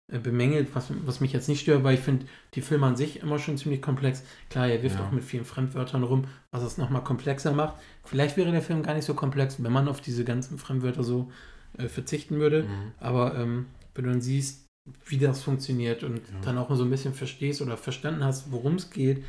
bemängelt, 0.08 0.74
was, 0.74 0.86
was 1.04 1.20
mich 1.20 1.32
jetzt 1.34 1.48
nicht 1.48 1.60
stört, 1.60 1.84
weil 1.84 1.94
ich 1.94 2.00
finde 2.00 2.24
die 2.54 2.62
Filme 2.62 2.86
an 2.86 2.96
sich 2.96 3.20
immer 3.20 3.38
schon 3.38 3.58
ziemlich 3.58 3.82
komplex. 3.82 4.22
Klar, 4.48 4.66
er 4.68 4.82
wirft 4.82 4.98
Ja. 4.98 5.06
auch 5.06 5.10
mit 5.12 5.22
vielen 5.22 5.44
Fremdwörtern 5.44 6.02
rum, 6.02 6.24
was 6.50 6.62
es 6.62 6.78
nochmal 6.78 7.04
komplexer 7.04 7.52
macht. 7.52 7.74
Vielleicht 8.04 8.36
wäre 8.38 8.50
der 8.50 8.62
Film 8.62 8.82
gar 8.82 8.94
nicht 8.94 9.04
so 9.04 9.12
komplex, 9.14 9.62
wenn 9.62 9.70
man 9.72 9.86
auf 9.86 10.00
diese 10.00 10.24
ganzen 10.24 10.58
Fremdwörter 10.58 11.04
so 11.04 11.30
äh, 11.76 11.88
verzichten 11.88 12.38
würde. 12.38 12.62
Mhm. 12.62 12.92
Aber 13.00 13.36
ähm, 13.36 13.66
wenn 13.94 14.04
du 14.04 14.10
dann 14.10 14.22
siehst, 14.22 14.64
wie 15.04 15.18
das 15.18 15.42
funktioniert 15.42 16.02
und 16.02 16.16
Ja. 16.16 16.40
dann 16.42 16.56
auch 16.56 16.74
so 16.74 16.84
ein 16.84 16.90
bisschen 16.90 17.12
verstehst 17.12 17.60
oder 17.60 17.76
verstanden 17.76 18.24
hast, 18.24 18.50
worum 18.50 18.76
es 18.76 18.88
geht, 18.88 19.22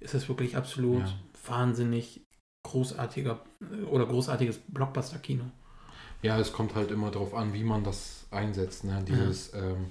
ist 0.00 0.14
es 0.14 0.28
wirklich 0.28 0.56
absolut 0.56 1.02
Ja. 1.04 1.14
wahnsinnig 1.46 2.22
großartiger 2.66 3.40
äh, 3.60 3.84
oder 3.84 4.06
großartiges 4.06 4.58
Blockbuster-Kino. 4.68 5.44
Ja, 6.22 6.38
es 6.40 6.52
kommt 6.52 6.74
halt 6.74 6.90
immer 6.90 7.10
darauf 7.12 7.34
an, 7.34 7.52
wie 7.52 7.62
man 7.62 7.84
das 7.84 8.26
einsetzt. 8.32 8.82
Ne? 8.84 9.04
Dieses, 9.06 9.52
ähm, 9.54 9.90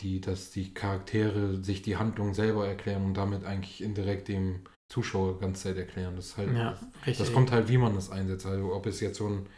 die, 0.00 0.20
dass 0.20 0.50
die 0.50 0.74
Charaktere 0.74 1.62
sich 1.62 1.82
die 1.82 1.96
Handlung 1.96 2.34
selber 2.34 2.66
erklären 2.68 3.04
und 3.04 3.14
damit 3.14 3.44
eigentlich 3.44 3.82
indirekt 3.82 4.28
dem 4.28 4.64
Zuschauer 4.92 5.38
ganz 5.40 5.62
Zeit 5.62 5.76
erklären. 5.76 6.16
Das 6.16 6.26
ist 6.26 6.36
halt, 6.36 6.50
Ja, 6.54 6.78
das 7.06 7.32
kommt 7.32 7.52
halt, 7.52 7.68
wie 7.68 7.78
man 7.78 7.94
das 7.94 8.10
einsetzt. 8.10 8.46
Also 8.46 8.74
ob 8.74 8.86
es 8.86 9.00
jetzt 9.00 9.18
so 9.18 9.28
ein, 9.28 9.48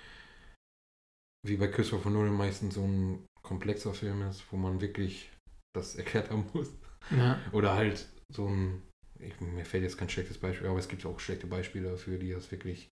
wie 1.43 1.57
bei 1.57 1.69
Christopher 1.69 2.11
Nolan 2.11 2.35
meistens 2.35 2.75
so 2.75 2.83
ein 2.85 3.27
komplexer 3.43 3.95
Film 3.95 4.23
ist, 4.23 4.45
wo 4.51 4.57
man 4.57 4.81
wirklich 4.81 5.31
das 5.75 5.95
erklärt 5.97 6.31
haben 6.31 6.47
muss. 6.53 6.69
ja, 7.11 7.39
Oder 7.53 7.75
halt 7.75 8.09
so 8.33 8.47
ein, 8.49 8.83
ich, 9.19 9.41
mir 9.41 9.65
fällt 9.65 9.83
jetzt 9.85 9.99
kein 9.99 10.09
schlechtes 10.09 10.39
Beispiel, 10.39 10.69
aber 10.69 10.79
es 10.79 10.89
gibt 10.89 11.05
auch 11.07 11.21
schlechte 11.21 11.47
Beispiele 11.47 11.91
dafür, 11.91 12.19
die 12.19 12.31
das 12.33 12.51
wirklich 12.51 12.91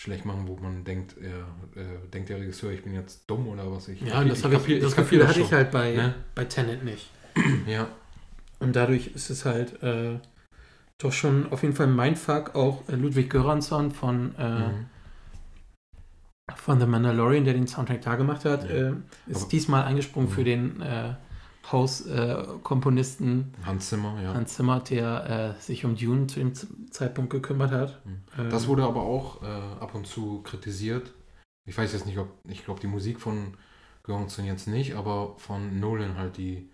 schlecht 0.00 0.24
machen, 0.24 0.48
wo 0.48 0.56
man 0.56 0.82
denkt, 0.82 1.14
er, 1.20 1.40
äh, 1.80 2.08
denkt 2.12 2.30
der 2.30 2.38
Regisseur, 2.40 2.70
ich 2.72 2.82
bin 2.82 2.94
jetzt 2.94 3.28
dumm 3.28 3.46
oder 3.48 3.70
was 3.70 3.88
ich. 3.88 4.00
ja, 4.00 4.20
und 4.20 4.28
das, 4.30 4.42
habe 4.44 4.54
ich, 4.54 4.60
kapier- 4.60 4.80
das 4.80 4.96
kapier 4.96 5.18
Gefühl 5.18 5.28
hatte 5.28 5.40
ich 5.42 5.52
halt 5.52 5.70
bei, 5.70 5.92
ne? 5.94 6.14
bei 6.34 6.44
Tenet 6.46 6.82
nicht. 6.84 7.10
Ja, 7.66 7.86
Und 8.60 8.74
dadurch 8.74 9.08
ist 9.08 9.28
es 9.28 9.44
halt 9.44 9.82
äh, 9.82 10.18
doch 10.98 11.12
schon 11.12 11.52
auf 11.52 11.62
jeden 11.62 11.74
Fall 11.74 11.86
mein 11.86 12.16
Fuck. 12.16 12.54
Auch 12.54 12.88
äh, 12.88 12.96
Ludwig 12.96 13.28
Göransson 13.28 13.90
von, 13.90 14.34
äh, 14.38 14.68
mhm. 14.68 14.86
von 16.56 16.80
The 16.80 16.86
Mandalorian, 16.86 17.44
der 17.44 17.54
den 17.54 17.66
Soundtrack 17.66 18.00
da 18.00 18.16
gemacht 18.16 18.44
hat, 18.46 18.64
Ja. 18.68 18.70
äh, 18.70 18.92
ist 19.26 19.42
Aber- 19.42 19.48
diesmal 19.50 19.84
eingesprungen 19.84 20.30
Mhm. 20.30 20.34
für 20.34 20.44
den 20.44 20.80
äh, 21.72 21.72
Hauskomponisten 21.72 23.54
Hans 23.64 23.88
Zimmer, 23.88 24.20
ja. 24.22 24.34
Hans 24.34 24.54
Zimmer, 24.54 24.80
der 24.80 25.56
äh, 25.58 25.60
sich 25.60 25.84
um 25.84 25.96
Dune 25.96 26.26
zu 26.26 26.40
dem 26.40 26.54
Zeitpunkt 26.90 27.30
gekümmert 27.30 27.70
hat. 27.70 28.04
Mhm. 28.04 28.22
Ähm, 28.38 28.50
Das 28.50 28.66
wurde 28.66 28.84
aber 28.84 29.02
auch 29.02 29.42
äh, 29.42 29.46
ab 29.46 29.94
und 29.94 30.06
zu 30.06 30.42
kritisiert. 30.42 31.12
Ich 31.68 31.76
weiß 31.76 31.92
jetzt 31.92 32.06
nicht, 32.06 32.18
ob, 32.18 32.28
ich 32.48 32.64
glaube, 32.64 32.80
die 32.80 32.86
Musik 32.86 33.20
von 33.20 33.56
Göransson 34.02 34.46
jetzt 34.46 34.66
nicht, 34.66 34.94
aber 34.94 35.36
von 35.38 35.78
Nolan 35.78 36.16
halt 36.16 36.36
die, 36.36 36.70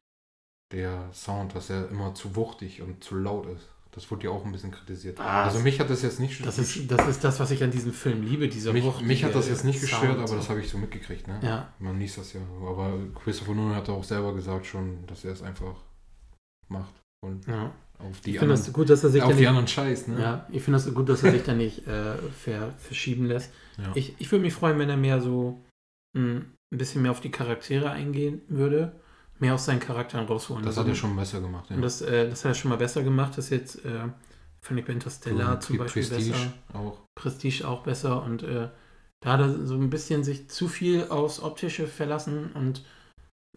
der 0.73 1.13
Sound, 1.13 1.55
dass 1.55 1.71
er 1.71 1.89
immer 1.91 2.15
zu 2.15 2.37
wuchtig 2.37 2.83
und 2.83 3.05
zu 3.05 3.17
laut 3.17 3.47
ist. 3.47 3.69
Das 3.97 4.11
wurde 4.11 4.25
ja 4.25 4.31
auch 4.31 4.45
ein 4.45 4.53
bisschen 4.53 4.71
kritisiert. 4.71 5.19
Ah, 5.19 5.45
also 5.45 5.59
mich 5.61 5.81
hat 5.81 5.89
das 5.89 6.03
jetzt 6.03 6.21
nicht 6.21 6.45
das, 6.45 6.59
ist, 6.59 6.91
das 6.91 7.09
ist 7.09 7.25
das, 7.25 7.41
was 7.41 7.51
ich 7.51 7.65
an 7.65 7.71
diesem 7.71 7.95
Film 7.95 8.23
liebe, 8.23 8.47
dieser 8.47 8.75
mich, 8.75 8.85
wuchtige 8.85 9.09
mich 9.09 9.25
hat 9.25 9.35
das 9.35 9.49
jetzt 9.49 9.65
nicht 9.65 9.81
gestört, 9.81 10.03
Sound 10.03 10.19
aber 10.19 10.29
so. 10.29 10.37
das 10.37 10.51
habe 10.51 10.61
ich 10.61 10.69
so 10.69 10.77
mitgekriegt. 10.77 11.27
Ne? 11.27 11.41
Ja, 11.43 11.73
Man 11.79 11.99
liest 11.99 12.19
das 12.19 12.35
ja. 12.35 12.41
Aber 12.61 12.93
Christopher 13.15 13.55
Nolan 13.55 13.75
hat 13.75 13.89
auch 13.89 14.05
selber 14.05 14.35
gesagt 14.35 14.67
schon, 14.67 15.07
dass 15.07 15.25
er 15.25 15.33
es 15.33 15.43
einfach 15.43 15.77
macht. 16.69 16.93
Und 17.25 17.47
ja. 17.47 17.73
auf 17.99 18.21
die 18.21 18.33
Ich 18.33 18.43
anderen, 18.43 18.73
gut, 18.75 18.91
dass 18.91 19.03
er 19.03 19.09
sich 19.09 19.23
auf 19.23 19.31
da 19.31 19.35
die 19.35 19.41
nicht, 19.41 19.49
anderen 19.49 19.67
Scheiß. 19.67 20.09
Ne? 20.09 20.21
ja, 20.21 20.47
ich 20.53 20.63
finde 20.63 20.79
es 20.79 20.93
gut, 20.95 21.09
dass 21.09 21.23
er 21.23 21.33
sich 21.33 21.43
da 21.45 21.55
nicht 21.55 21.87
äh, 21.87 22.19
ver, 22.39 22.75
verschieben 22.77 23.25
lässt. 23.25 23.51
Ja. 23.79 23.93
Ich, 23.95 24.15
ich 24.19 24.31
würde 24.31 24.43
mich 24.43 24.53
freuen, 24.53 24.79
wenn 24.79 24.91
er 24.91 24.99
mehr 24.99 25.23
so 25.23 25.65
mh, 26.13 26.43
ein 26.71 26.79
bisschen 26.79 27.01
mehr 27.01 27.13
auf 27.13 27.21
die 27.23 27.31
Charaktere 27.31 27.91
eingehen 27.91 28.43
würde, 28.49 29.01
mehr 29.39 29.55
aus 29.55 29.65
seinen 29.67 29.81
Charakteren 29.81 30.27
rausholen. 30.27 30.65
das 30.65 30.77
Also, 30.79 30.83
hat 30.83 30.89
er 30.89 30.95
schon 30.95 31.17
besser 31.17 31.41
gemacht. 31.41 31.67
Ja. 31.71 31.77
Und 31.77 31.83
das, 31.83 32.01
äh, 32.03 32.29
das 32.31 32.45
hat 32.45 32.53
er 32.53 32.55
schon 32.55 32.71
mal 32.71 32.77
besser 32.79 33.03
gemacht. 33.03 33.37
Das 33.37 33.51
jetzt 33.51 33.85
äh, 33.85 34.01
fand 34.61 34.81
ich 34.81 34.87
bei 34.87 34.93
Interstellar 34.93 35.55
Und 35.55 35.63
zum 35.63 35.79
Beispiel 35.79 36.03
Prestige 36.03 36.31
besser. 36.33 36.53
auch. 36.75 36.99
Prestige 37.15 37.69
auch 37.69 37.83
besser 37.83 38.23
und 38.23 38.43
äh, 38.43 38.69
da 39.21 39.33
hat 39.33 39.41
er 39.41 39.67
so 39.67 39.75
ein 39.75 39.91
bisschen 39.91 40.25
sich 40.25 40.49
zu 40.49 40.69
viel 40.69 41.09
aufs 41.09 41.41
Optische 41.43 41.87
verlassen 41.87 42.51
und 42.55 42.85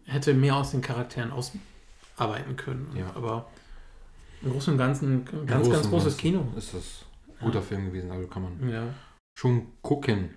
hätte 0.04 0.34
mehr 0.34 0.56
aus 0.56 0.70
den 0.72 0.80
Charakteren 0.80 1.30
ausarbeiten 1.30 2.56
können. 2.56 2.94
Ja. 2.96 3.10
Aber 3.14 3.48
im 4.42 4.52
Großen 4.52 4.72
und 4.72 4.78
Ganzen 4.78 5.26
ein 5.26 5.46
ganz, 5.46 5.68
ganz 5.70 5.88
großes 5.88 6.16
Kino. 6.16 6.46
Ist 6.56 6.74
das 6.74 7.04
ein 7.38 7.44
guter 7.46 7.62
Film 7.62 7.86
gewesen, 7.86 8.10
also 8.10 8.26
kann 8.26 8.42
man 8.42 8.68
Ja, 8.70 8.94
schon 9.38 9.66
gucken. 9.82 10.30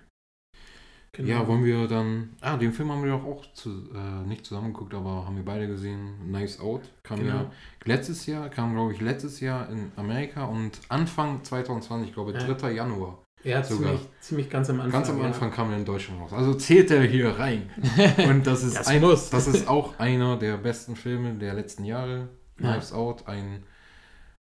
Genau. 1.13 1.29
Ja, 1.29 1.47
wollen 1.47 1.63
wir 1.63 1.87
dann. 1.87 2.35
Ah, 2.41 2.57
den 2.57 2.73
Film 2.73 2.91
haben 2.91 3.03
wir 3.03 3.11
doch 3.11 3.23
auch 3.25 3.45
zu, 3.53 3.69
äh, 3.93 4.27
nicht 4.27 4.45
zusammengeguckt, 4.45 4.93
aber 4.93 5.25
haben 5.25 5.35
wir 5.35 5.45
beide 5.45 5.67
gesehen. 5.67 6.15
Knives 6.27 6.59
Out. 6.59 6.81
Kam 7.03 7.19
Genau. 7.19 7.35
ja 7.35 7.51
letztes 7.85 8.25
Jahr, 8.25 8.49
kam 8.49 8.73
glaube 8.73 8.93
ich 8.93 9.01
letztes 9.01 9.39
Jahr 9.39 9.69
in 9.69 9.91
Amerika 9.95 10.45
und 10.45 10.79
Anfang 10.89 11.43
2020, 11.43 12.09
ich 12.09 12.13
glaube 12.13 12.33
Ja. 12.33 12.39
3. 12.39 12.71
Januar. 12.71 13.23
ja, 13.43 13.61
sogar. 13.63 13.91
ziemlich, 13.91 14.09
ziemlich 14.21 14.49
ganz 14.49 14.69
am 14.69 14.77
Anfang. 14.79 14.91
Ganz 14.91 15.09
am 15.09 15.19
ja. 15.19 15.25
Anfang 15.25 15.51
kam 15.51 15.69
er 15.71 15.77
in 15.77 15.85
Deutschland 15.85 16.21
raus. 16.21 16.33
Also 16.33 16.53
zählt 16.53 16.91
er 16.91 17.03
hier 17.03 17.29
rein. 17.37 17.69
Und 18.29 18.47
das 18.47 18.63
ist, 18.63 18.77
Das 18.77 18.87
ein, 18.87 19.01
das 19.01 19.47
ist 19.47 19.67
auch 19.67 19.99
einer 19.99 20.37
der 20.37 20.57
besten 20.57 20.95
Filme 20.95 21.33
der 21.35 21.53
letzten 21.53 21.83
Jahre. 21.83 22.29
Ja. 22.59 22.71
Knives 22.73 22.93
Out, 22.93 23.27
ein 23.27 23.65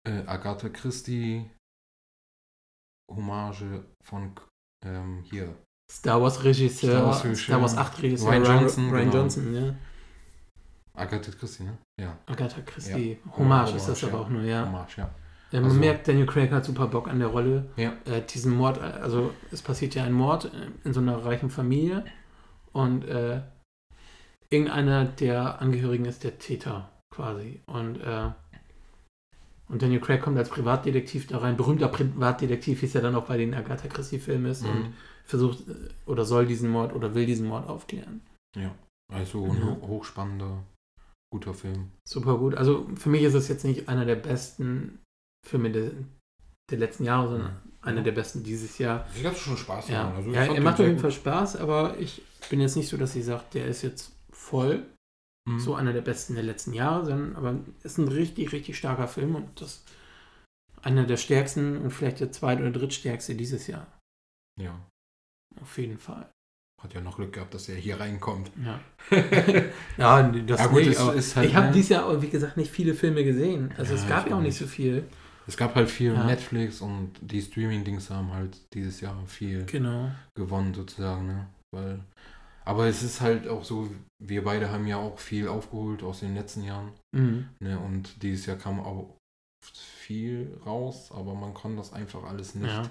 äh, 0.08 0.24
Agatha 0.26 0.70
Christie 0.70 1.50
Hommage 3.12 3.84
von 4.04 4.32
ähm, 4.86 5.24
hier. 5.24 5.54
Star 5.89 6.22
Wars 6.22 6.44
Regisseur, 6.44 7.13
Star 7.13 7.36
Star 7.36 7.62
Wars 7.62 7.75
Wars, 7.75 7.79
Regisseur. 7.79 7.79
8 7.79 8.03
Regisseur, 8.03 8.32
Ryan 8.32 8.44
Johnson, 8.46 8.89
Ryan 8.89 9.03
genau. 9.10 9.13
Johnson, 9.24 9.53
ja. 9.56 9.75
Agatha 10.96 11.32
Christie, 11.32 11.63
ne? 11.63 11.77
Ja. 12.00 12.17
Agatha 12.25 12.62
Christie. 12.62 13.17
Ja. 13.25 13.38
Hommage 13.38 13.75
ist 13.75 13.88
das 13.88 14.01
Hommage, 14.01 14.13
aber 14.13 14.17
ja. 14.17 14.25
auch 14.25 14.29
nur, 14.29 14.41
ja. 14.41 14.65
Hommage, 14.65 14.98
ja. 14.98 15.10
Man 15.53 15.63
Also- 15.65 15.77
merkt, 15.77 16.08
Daniel 16.08 16.25
Craig 16.25 16.51
hat 16.51 16.65
super 16.65 16.88
Bock 16.88 17.08
an 17.08 17.20
der 17.20 17.29
Rolle. 17.29 17.70
Ja. 17.77 17.94
Äh, 18.06 18.22
diesen 18.22 18.53
Mord, 18.53 18.79
also 18.82 19.34
es 19.51 19.62
passiert 19.62 19.96
ja 19.96 20.03
ein 20.03 20.12
Mord 20.12 20.51
in 20.84 20.94
so 20.94 21.00
einer 21.00 21.24
reichen 21.24 21.50
Familie 21.50 22.03
und 22.74 23.06
äh, 23.06 23.41
irgendeiner 24.50 25.06
der 25.06 25.62
Angehörigen 25.62 26.06
ist 26.06 26.24
der 26.25 26.38
Täter 26.38 26.89
quasi. 27.15 27.62
Und, 27.65 27.98
äh, 28.01 28.29
und 29.70 29.82
Daniel 29.82 30.01
Craig 30.01 30.22
kommt 30.22 30.38
als 30.38 30.50
Privatdetektiv 30.50 31.27
da 31.27 31.38
rein. 31.38 31.56
Berühmter 31.56 31.88
Privatdetektiv, 31.88 32.82
wie 32.82 32.86
es 32.86 32.94
ja 32.94 33.01
dann 33.01 33.15
auch 33.15 33.25
bei 33.25 33.38
den 33.38 33.53
Agatha 33.53 33.88
Christie-Filmen 33.88 34.51
ist 34.51 34.63
und 34.65 34.79
Mhm. 34.79 34.94
Versucht 35.28 35.68
äh, 35.68 35.74
oder 36.06 36.26
soll 36.26 36.46
diesen 36.48 36.70
Mord 36.70 36.94
oder 36.94 37.14
will 37.16 37.26
diesen 37.26 37.48
Mord 37.48 37.68
aufklären. 37.68 38.22
ja. 38.56 38.74
Also 39.10 39.46
ein 39.46 39.64
ho- 39.66 39.88
hochspannender, 39.88 40.64
guter 41.34 41.54
Film. 41.54 41.92
Super 42.06 42.38
gut. 42.38 42.56
Also 42.56 42.90
für 42.96 43.08
mich 43.10 43.22
ist 43.24 43.36
es 43.36 43.48
jetzt 43.48 43.64
nicht 43.64 43.88
einer 43.88 44.04
der 44.04 44.18
besten 44.18 45.00
Filme 45.48 45.72
der, 45.72 45.92
der 46.70 46.78
letzten 46.80 47.06
Jahre, 47.06 47.30
sondern 47.30 47.52
Mhm. 47.54 47.72
einer 47.84 48.02
der 48.04 48.12
besten 48.12 48.44
dieses 48.44 48.78
Jahr. 48.80 49.08
Ich 49.16 49.26
hatte 49.26 49.38
schon 49.40 49.56
Spaß 49.56 49.88
Ja. 49.88 50.12
Also 50.14 50.30
ja 50.32 50.44
er 50.54 50.60
macht 50.62 50.74
auf 50.74 50.80
jeden 50.86 50.96
gut. 50.96 51.02
Fall 51.04 51.12
Spaß, 51.14 51.56
aber 51.56 51.98
ich 52.00 52.22
bin 52.50 52.60
jetzt 52.60 52.76
nicht 52.76 52.90
so, 52.90 52.98
dass 52.98 53.16
ich 53.16 53.24
sage, 53.24 53.44
der 53.54 53.68
ist 53.68 53.82
jetzt 53.82 54.12
voll 54.30 54.86
Mhm. 55.48 55.60
so 55.60 55.76
einer 55.76 55.94
der 55.94 56.02
besten 56.02 56.34
der 56.36 56.44
letzten 56.44 56.74
Jahre, 56.74 57.06
sondern 57.06 57.36
aber 57.38 57.56
ist 57.84 57.98
ein 57.98 58.10
richtig, 58.10 58.52
richtig 58.52 58.78
starker 58.78 59.08
Film 59.08 59.36
und 59.36 59.62
das 59.62 59.86
einer 60.82 61.06
der 61.06 61.16
stärksten 61.16 61.78
und 61.78 61.92
vielleicht 61.92 62.20
der 62.20 62.34
zweit- 62.34 62.60
oder 62.60 62.72
drittstärkste 62.72 63.36
dieses 63.36 63.68
Jahr. 63.68 63.88
Ja. 64.62 64.78
Auf 65.62 65.78
jeden 65.78 65.98
Fall. 65.98 66.30
Hat 66.82 66.94
ja 66.94 67.02
noch 67.02 67.16
Glück 67.18 67.34
gehabt, 67.34 67.54
dass 67.54 67.70
er 67.70 67.76
hier 67.76 68.00
reinkommt. 68.00 68.52
Ja, 68.64 68.80
ja 69.98 70.24
das 70.24 70.60
Ja, 70.62 70.68
gut, 70.68 70.86
nicht, 70.86 70.98
aber 70.98 71.16
ist 71.16 71.36
halt, 71.36 71.50
ich 71.50 71.56
habe 71.56 71.68
ne? 71.68 71.74
dieses 71.74 71.90
Jahr, 71.90 72.22
wie 72.22 72.30
gesagt, 72.30 72.56
nicht 72.58 72.72
viele 72.72 72.94
Filme 72.94 73.24
gesehen. 73.24 73.74
Also 73.78 73.96
Ja, 73.96 74.02
es 74.02 74.08
gab 74.08 74.30
ja 74.30 74.36
auch 74.38 74.42
nicht. 74.42 74.58
so 74.58 74.68
viel. 74.68 75.06
Es 75.48 75.58
gab 75.58 75.76
halt 75.76 75.90
viel 75.90 76.14
Ja. 76.14 76.24
Netflix 76.26 76.82
und 76.82 77.14
die 77.22 77.42
Streaming-Dings 77.42 78.10
haben 78.10 78.32
halt 78.34 78.58
dieses 78.74 79.02
Jahr 79.02 79.16
viel 79.26 79.66
Genau. 79.66 80.12
gewonnen 80.36 80.74
sozusagen, 80.74 81.26
ne? 81.28 81.48
Weil, 81.74 82.00
aber 82.66 82.88
es 82.88 83.02
ist 83.02 83.22
halt 83.22 83.48
auch 83.48 83.64
so, 83.64 83.90
wir 84.24 84.44
beide 84.44 84.70
haben 84.70 84.86
ja 84.88 84.98
auch 84.98 85.18
viel 85.20 85.48
aufgeholt 85.48 86.04
aus 86.04 86.20
den 86.20 86.36
letzten 86.36 86.64
Jahren, 86.64 86.92
Mhm. 87.16 87.48
ne? 87.60 87.80
Und 87.80 88.22
dieses 88.22 88.46
Jahr 88.46 88.58
kam 88.58 88.80
auch 88.82 89.16
viel 89.66 90.60
raus, 90.66 91.12
aber 91.12 91.34
man 91.34 91.54
kann 91.54 91.76
das 91.76 91.92
einfach 91.94 92.24
alles 92.24 92.54
nicht 92.56 92.68
Ja. 92.68 92.90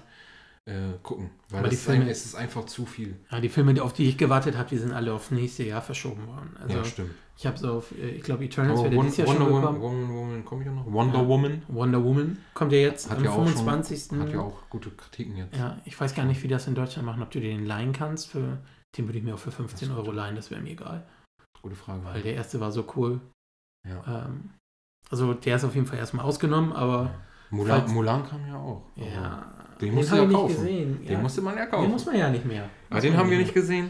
Äh, 0.67 0.97
gucken, 1.01 1.29
weil 1.49 1.59
Aber 1.61 1.69
die 1.69 1.75
es, 1.75 1.81
ist 1.81 1.87
Filme- 1.89 2.09
es 2.09 2.25
ist 2.25 2.35
einfach 2.35 2.65
zu 2.65 2.85
viel. 2.85 3.15
ja, 3.31 3.39
die 3.39 3.49
Filme, 3.49 3.81
auf 3.81 3.93
die 3.93 4.07
ich 4.09 4.17
gewartet 4.17 4.57
habe, 4.57 4.67
die 4.69 4.77
sind 4.77 4.91
alle 4.93 5.13
auf 5.13 5.31
nächste 5.31 5.63
Jahr 5.63 5.81
verschoben 5.81 6.27
worden. 6.27 6.55
Also 6.61 6.77
ja, 6.77 6.83
stimmt. 6.83 7.11
ich 7.37 7.47
habe 7.47 7.57
so 7.57 7.71
auf, 7.77 7.91
äh, 7.97 8.09
ich 8.09 8.21
glaube, 8.23 8.43
Eternals 8.43 8.83
wird 8.83 8.93
dieses 8.93 9.17
Jahr 9.17 9.27
Wonder 9.27 9.45
schon 9.45 9.53
Woman. 9.53 9.81
Wonder 9.81 10.13
Woman 10.13 10.45
kommt 10.45 10.65
ja 10.65 10.71
noch. 10.73 10.85
Wonder 10.91 11.19
Ja. 11.21 11.27
Woman 11.27 11.61
Wonder 11.69 12.03
Woman 12.03 12.37
kommt 12.53 12.71
ja 12.73 12.79
jetzt 12.79 13.09
hat 13.09 13.17
am 13.17 13.23
ja, 13.23 13.29
auch 13.31 13.35
schon, 13.35 13.47
25. 13.47 14.19
hat 14.19 14.29
ja 14.29 14.39
auch 14.41 14.69
gute 14.69 14.91
Kritiken 14.91 15.37
jetzt. 15.37 15.55
Ja, 15.57 15.77
ich 15.85 15.99
weiß 15.99 16.13
gar 16.13 16.25
nicht, 16.25 16.43
wie 16.43 16.47
das 16.49 16.67
in 16.67 16.75
Deutschland 16.75 17.05
machen, 17.05 17.23
ob 17.23 17.31
du 17.31 17.39
den 17.39 17.65
leihen 17.65 17.93
kannst. 17.93 18.27
Für, 18.29 18.57
den 18.97 19.07
würde 19.07 19.17
ich 19.19 19.23
mir 19.23 19.35
auch 19.35 19.39
für 19.39 19.51
15 19.51 19.87
Das 19.89 19.97
ist 19.97 20.03
Euro 20.03 20.11
leihen, 20.11 20.35
das 20.35 20.51
wäre 20.51 20.59
mir 20.61 20.71
egal. 20.71 21.07
Gute 21.61 21.75
Frage. 21.75 22.03
Weil 22.03 22.21
der 22.21 22.35
erste 22.35 22.59
war 22.59 22.71
so 22.71 22.85
cool. 22.95 23.21
ja. 23.87 24.25
Ähm, 24.25 24.49
also 25.09 25.33
der 25.33 25.55
ist 25.55 25.63
auf 25.63 25.73
jeden 25.75 25.87
Fall 25.87 25.97
erstmal 25.99 26.25
ausgenommen, 26.25 26.73
aber 26.73 27.11
Mulan, 27.49 27.79
falls- 27.79 27.91
Mulan 27.93 28.27
kam 28.27 28.45
ja 28.45 28.57
auch. 28.57 28.83
Ja, 28.97 29.53
den 29.81 29.93
musst 29.95 30.11
du 30.11 30.15
hab 30.17 30.29
ja 30.29 30.37
kaufen. 30.37 30.55
gesehen. 30.55 30.99
Den 31.05 31.11
ja, 31.13 31.19
musste 31.19 31.41
man 31.41 31.55
ja 31.57 31.65
den 31.65 31.71
kaufen. 31.71 31.91
muss 31.91 32.05
man 32.05 32.17
ja 32.17 32.29
nicht 32.29 32.45
mehr. 32.45 32.69
Ah, 32.89 32.99
den 32.99 33.11
man 33.13 33.19
haben 33.21 33.29
wir 33.31 33.37
nicht 33.37 33.53
gesehen. 33.53 33.89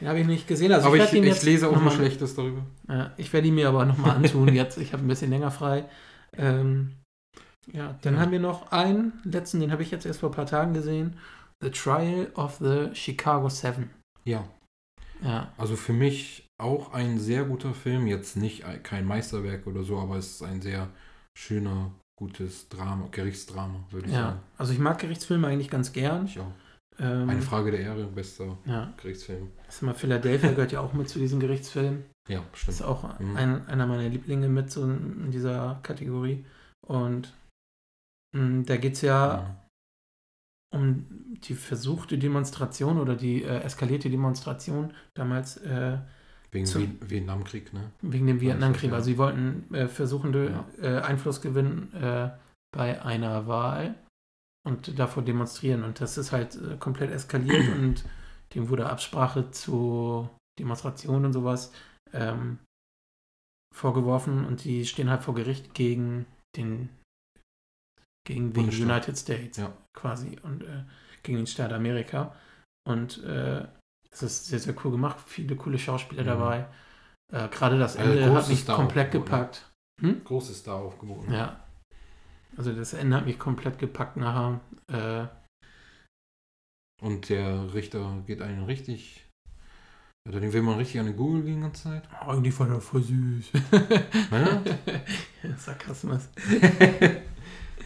Den 0.00 0.08
habe 0.08 0.20
ich 0.20 0.26
nicht 0.26 0.48
gesehen. 0.48 0.72
Also 0.72 0.88
aber 0.88 0.96
ich, 0.96 1.12
ich, 1.12 1.24
ich 1.24 1.42
lese 1.42 1.68
auch 1.68 1.72
nur 1.72 1.82
mal- 1.82 1.90
Schlechtes 1.92 2.34
darüber. 2.34 2.62
Ja, 2.88 3.12
ich 3.16 3.32
werde 3.32 3.46
ihn 3.48 3.54
mir 3.54 3.68
aber 3.68 3.84
nochmal 3.84 4.16
antun 4.16 4.48
jetzt. 4.54 4.78
Ich 4.78 4.92
habe 4.92 5.04
ein 5.04 5.08
bisschen 5.08 5.30
länger 5.30 5.50
frei. 5.50 5.84
Ähm, 6.36 6.92
ja, 7.72 7.96
dann 8.02 8.14
Ja. 8.14 8.20
haben 8.20 8.32
wir 8.32 8.40
noch 8.40 8.72
einen 8.72 9.12
letzten, 9.24 9.60
den 9.60 9.70
habe 9.70 9.82
ich 9.82 9.90
jetzt 9.90 10.04
erst 10.06 10.20
vor 10.20 10.30
ein 10.30 10.34
paar 10.34 10.46
Tagen 10.46 10.74
gesehen. 10.74 11.16
The 11.62 11.70
Trial 11.70 12.26
of 12.34 12.56
the 12.60 12.88
Chicago 12.94 13.48
Seven. 13.48 13.90
Ja, 14.24 14.44
Ja, 15.22 15.52
also 15.56 15.76
für 15.76 15.92
mich 15.92 16.48
auch 16.60 16.92
ein 16.92 17.20
sehr 17.20 17.44
guter 17.44 17.72
Film. 17.74 18.08
Jetzt 18.08 18.36
nicht 18.36 18.64
ein- 18.64 18.82
kein 18.82 19.06
Meisterwerk 19.06 19.68
oder 19.68 19.84
so, 19.84 19.98
aber 20.00 20.16
es 20.16 20.32
ist 20.32 20.42
ein 20.42 20.60
sehr 20.60 20.88
schöner, 21.38 21.92
gutes 22.26 22.68
Drama, 22.68 23.08
Gerichtsdrama, 23.10 23.80
würde 23.90 24.06
ich 24.06 24.12
Ja, 24.12 24.22
sagen. 24.22 24.40
also 24.58 24.72
ich 24.72 24.78
mag 24.78 24.98
Gerichtsfilme 25.00 25.48
eigentlich 25.48 25.70
ganz 25.70 25.92
gern. 25.92 26.26
Ich 26.26 26.38
auch. 26.38 26.52
Ähm, 27.00 27.28
Eine 27.28 27.42
Frage 27.42 27.70
der 27.72 27.80
Ehre, 27.80 28.04
bester 28.06 28.56
Ja, 28.64 28.92
Gerichtsfilm. 28.96 29.48
ich 29.68 29.74
sag 29.74 29.82
mal, 29.82 29.94
Philadelphia 29.94 30.50
gehört 30.56 30.70
ja 30.72 30.80
auch 30.80 30.92
mit 30.92 31.08
zu 31.08 31.18
diesen 31.18 31.40
Gerichtsfilmen. 31.40 32.04
Ja, 32.28 32.42
Das 32.52 32.60
stimmt. 32.60 32.74
ist 32.76 32.82
auch 32.82 33.18
Mhm. 33.18 33.36
ein, 33.36 33.66
einer 33.66 33.86
meiner 33.86 34.08
Lieblinge 34.08 34.48
mit 34.48 34.70
so 34.70 34.84
in 34.84 35.30
dieser 35.32 35.80
Kategorie. 35.82 36.44
Und 36.86 37.32
mh, 38.36 38.64
da 38.66 38.76
geht 38.76 38.92
es 38.94 39.00
ja 39.02 39.38
Ja. 39.38 39.56
um 40.74 41.06
die 41.44 41.54
versuchte 41.54 42.18
Demonstration 42.18 43.00
oder 43.00 43.16
die 43.16 43.42
äh, 43.42 43.60
eskalierte 43.62 44.08
Demonstration 44.10 44.94
damals 45.14 45.56
äh, 45.56 45.98
Wegen 46.54 46.66
Vien- 46.66 46.98
Vietnamkrieg, 47.00 47.72
ne? 47.72 47.90
wegen 48.02 48.26
dem 48.26 48.40
Vietnamkrieg. 48.40 48.90
ja. 48.90 48.96
Also 48.96 49.06
sie 49.06 49.18
wollten 49.18 49.72
äh, 49.74 49.88
versuchende 49.88 50.50
Ja. 50.80 50.98
äh, 50.98 51.00
Einfluss 51.02 51.40
gewinnen 51.40 51.92
äh, 51.94 52.30
bei 52.76 53.02
einer 53.02 53.46
Wahl 53.46 53.94
und 54.66 54.98
davor 54.98 55.22
demonstrieren. 55.24 55.82
Und 55.82 56.00
das 56.00 56.18
ist 56.18 56.30
halt 56.32 56.56
äh, 56.56 56.76
komplett 56.76 57.10
eskaliert 57.10 57.68
und 57.78 58.04
dem 58.54 58.68
wurde 58.68 58.88
Absprache 58.90 59.50
zu 59.50 60.28
Demonstrationen 60.58 61.24
und 61.26 61.32
sowas 61.32 61.72
ähm, 62.12 62.58
vorgeworfen 63.74 64.44
und 64.44 64.64
die 64.64 64.84
stehen 64.84 65.08
halt 65.08 65.22
vor 65.22 65.34
Gericht 65.34 65.72
gegen 65.74 66.26
den 66.56 66.90
gegen 68.26 68.52
den. 68.52 68.68
United 68.68 69.16
States 69.18 69.56
Ja. 69.56 69.72
quasi 69.96 70.38
und 70.42 70.62
äh, 70.64 70.84
gegen 71.22 71.38
den 71.38 71.46
Staat 71.46 71.72
Amerika. 71.72 72.36
Und 72.86 73.22
äh, 73.24 73.66
es 74.12 74.22
ist 74.22 74.46
sehr, 74.46 74.58
sehr 74.58 74.74
cool 74.84 74.92
gemacht, 74.92 75.16
viele 75.26 75.56
coole 75.56 75.78
Schauspieler 75.78 76.22
Mhm. 76.22 76.26
dabei. 76.26 76.66
Äh, 77.32 77.48
Gerade 77.48 77.78
das 77.78 77.96
Also 77.96 78.10
Ende 78.12 78.32
hat 78.34 78.48
mich 78.48 78.60
Star 78.60 78.76
komplett 78.76 79.12
ne? 79.14 79.20
gepackt. 79.20 79.70
Hm? 80.00 80.22
Großes 80.24 80.58
Star 80.58 80.76
aufgeboten. 80.76 81.32
Ja. 81.32 81.58
Also 82.56 82.72
das 82.74 82.92
Ende 82.92 83.16
hat 83.16 83.24
mich 83.26 83.38
komplett 83.38 83.78
gepackt 83.78 84.16
nachher. 84.18 84.60
Äh, 84.88 85.26
Und 87.04 87.28
der 87.30 87.72
Richter 87.74 88.22
geht 88.26 88.42
einen 88.42 88.64
richtig. 88.64 89.26
Also 90.28 90.38
den 90.38 90.52
will 90.52 90.62
man 90.62 90.76
richtig 90.78 91.00
an 91.00 91.06
den 91.06 91.16
Google 91.16 91.42
die 91.42 91.58
ganze 91.60 91.82
Zeit. 91.84 92.08
oh, 92.24 92.30
irgendwie 92.30 92.56
war 92.58 92.68
der 92.68 92.80
voll 92.80 93.02
süß. 93.02 93.50
Ja? 94.30 94.62
Sarkasmus. 95.56 96.28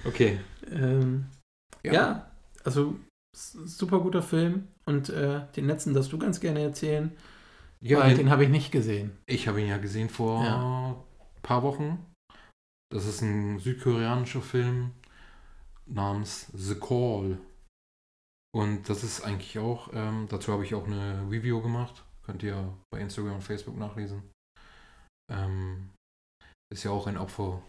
Okay. 0.04 0.38
Ähm, 0.70 1.26
ja. 1.82 2.30
also 2.62 2.96
s- 3.34 3.52
super 3.64 3.98
guter 4.00 4.22
Film. 4.22 4.68
Und 4.88 5.08
äh, 5.10 5.40
den 5.56 5.66
letzten 5.66 5.94
darfst 5.94 6.12
du 6.12 6.18
ganz 6.18 6.40
gerne 6.40 6.60
erzählen, 6.60 7.12
Ja, 7.80 8.00
weil 8.00 8.16
den, 8.16 8.30
habe 8.30 8.44
ich 8.44 8.50
nicht 8.50 8.70
gesehen. 8.70 9.16
ich 9.26 9.48
habe 9.48 9.60
ihn 9.60 9.68
ja 9.68 9.78
gesehen 9.78 10.08
vor 10.08 10.44
Ja. 10.44 10.90
ein 11.36 11.42
paar 11.42 11.62
Wochen. 11.62 12.04
Das 12.92 13.04
ist 13.06 13.20
ein 13.20 13.58
südkoreanischer 13.58 14.42
Film 14.42 14.92
namens 15.86 16.50
The 16.54 16.76
Call. 16.76 17.38
Und 18.54 18.88
das 18.88 19.02
ist 19.04 19.22
eigentlich 19.22 19.58
auch, 19.58 19.90
ähm, 19.92 20.26
dazu 20.30 20.52
habe 20.52 20.64
ich 20.64 20.74
auch 20.74 20.86
eine 20.86 21.26
Review 21.30 21.60
gemacht. 21.60 22.04
Könnt 22.24 22.42
ihr 22.42 22.72
bei 22.92 23.00
Instagram 23.00 23.34
und 23.36 23.42
Facebook 23.42 23.76
nachlesen. 23.76 24.22
Ähm, 25.32 25.90
ist 26.72 26.84
ja 26.84 26.90
auch 26.92 27.06
ein 27.06 27.18
Opfer 27.18 27.60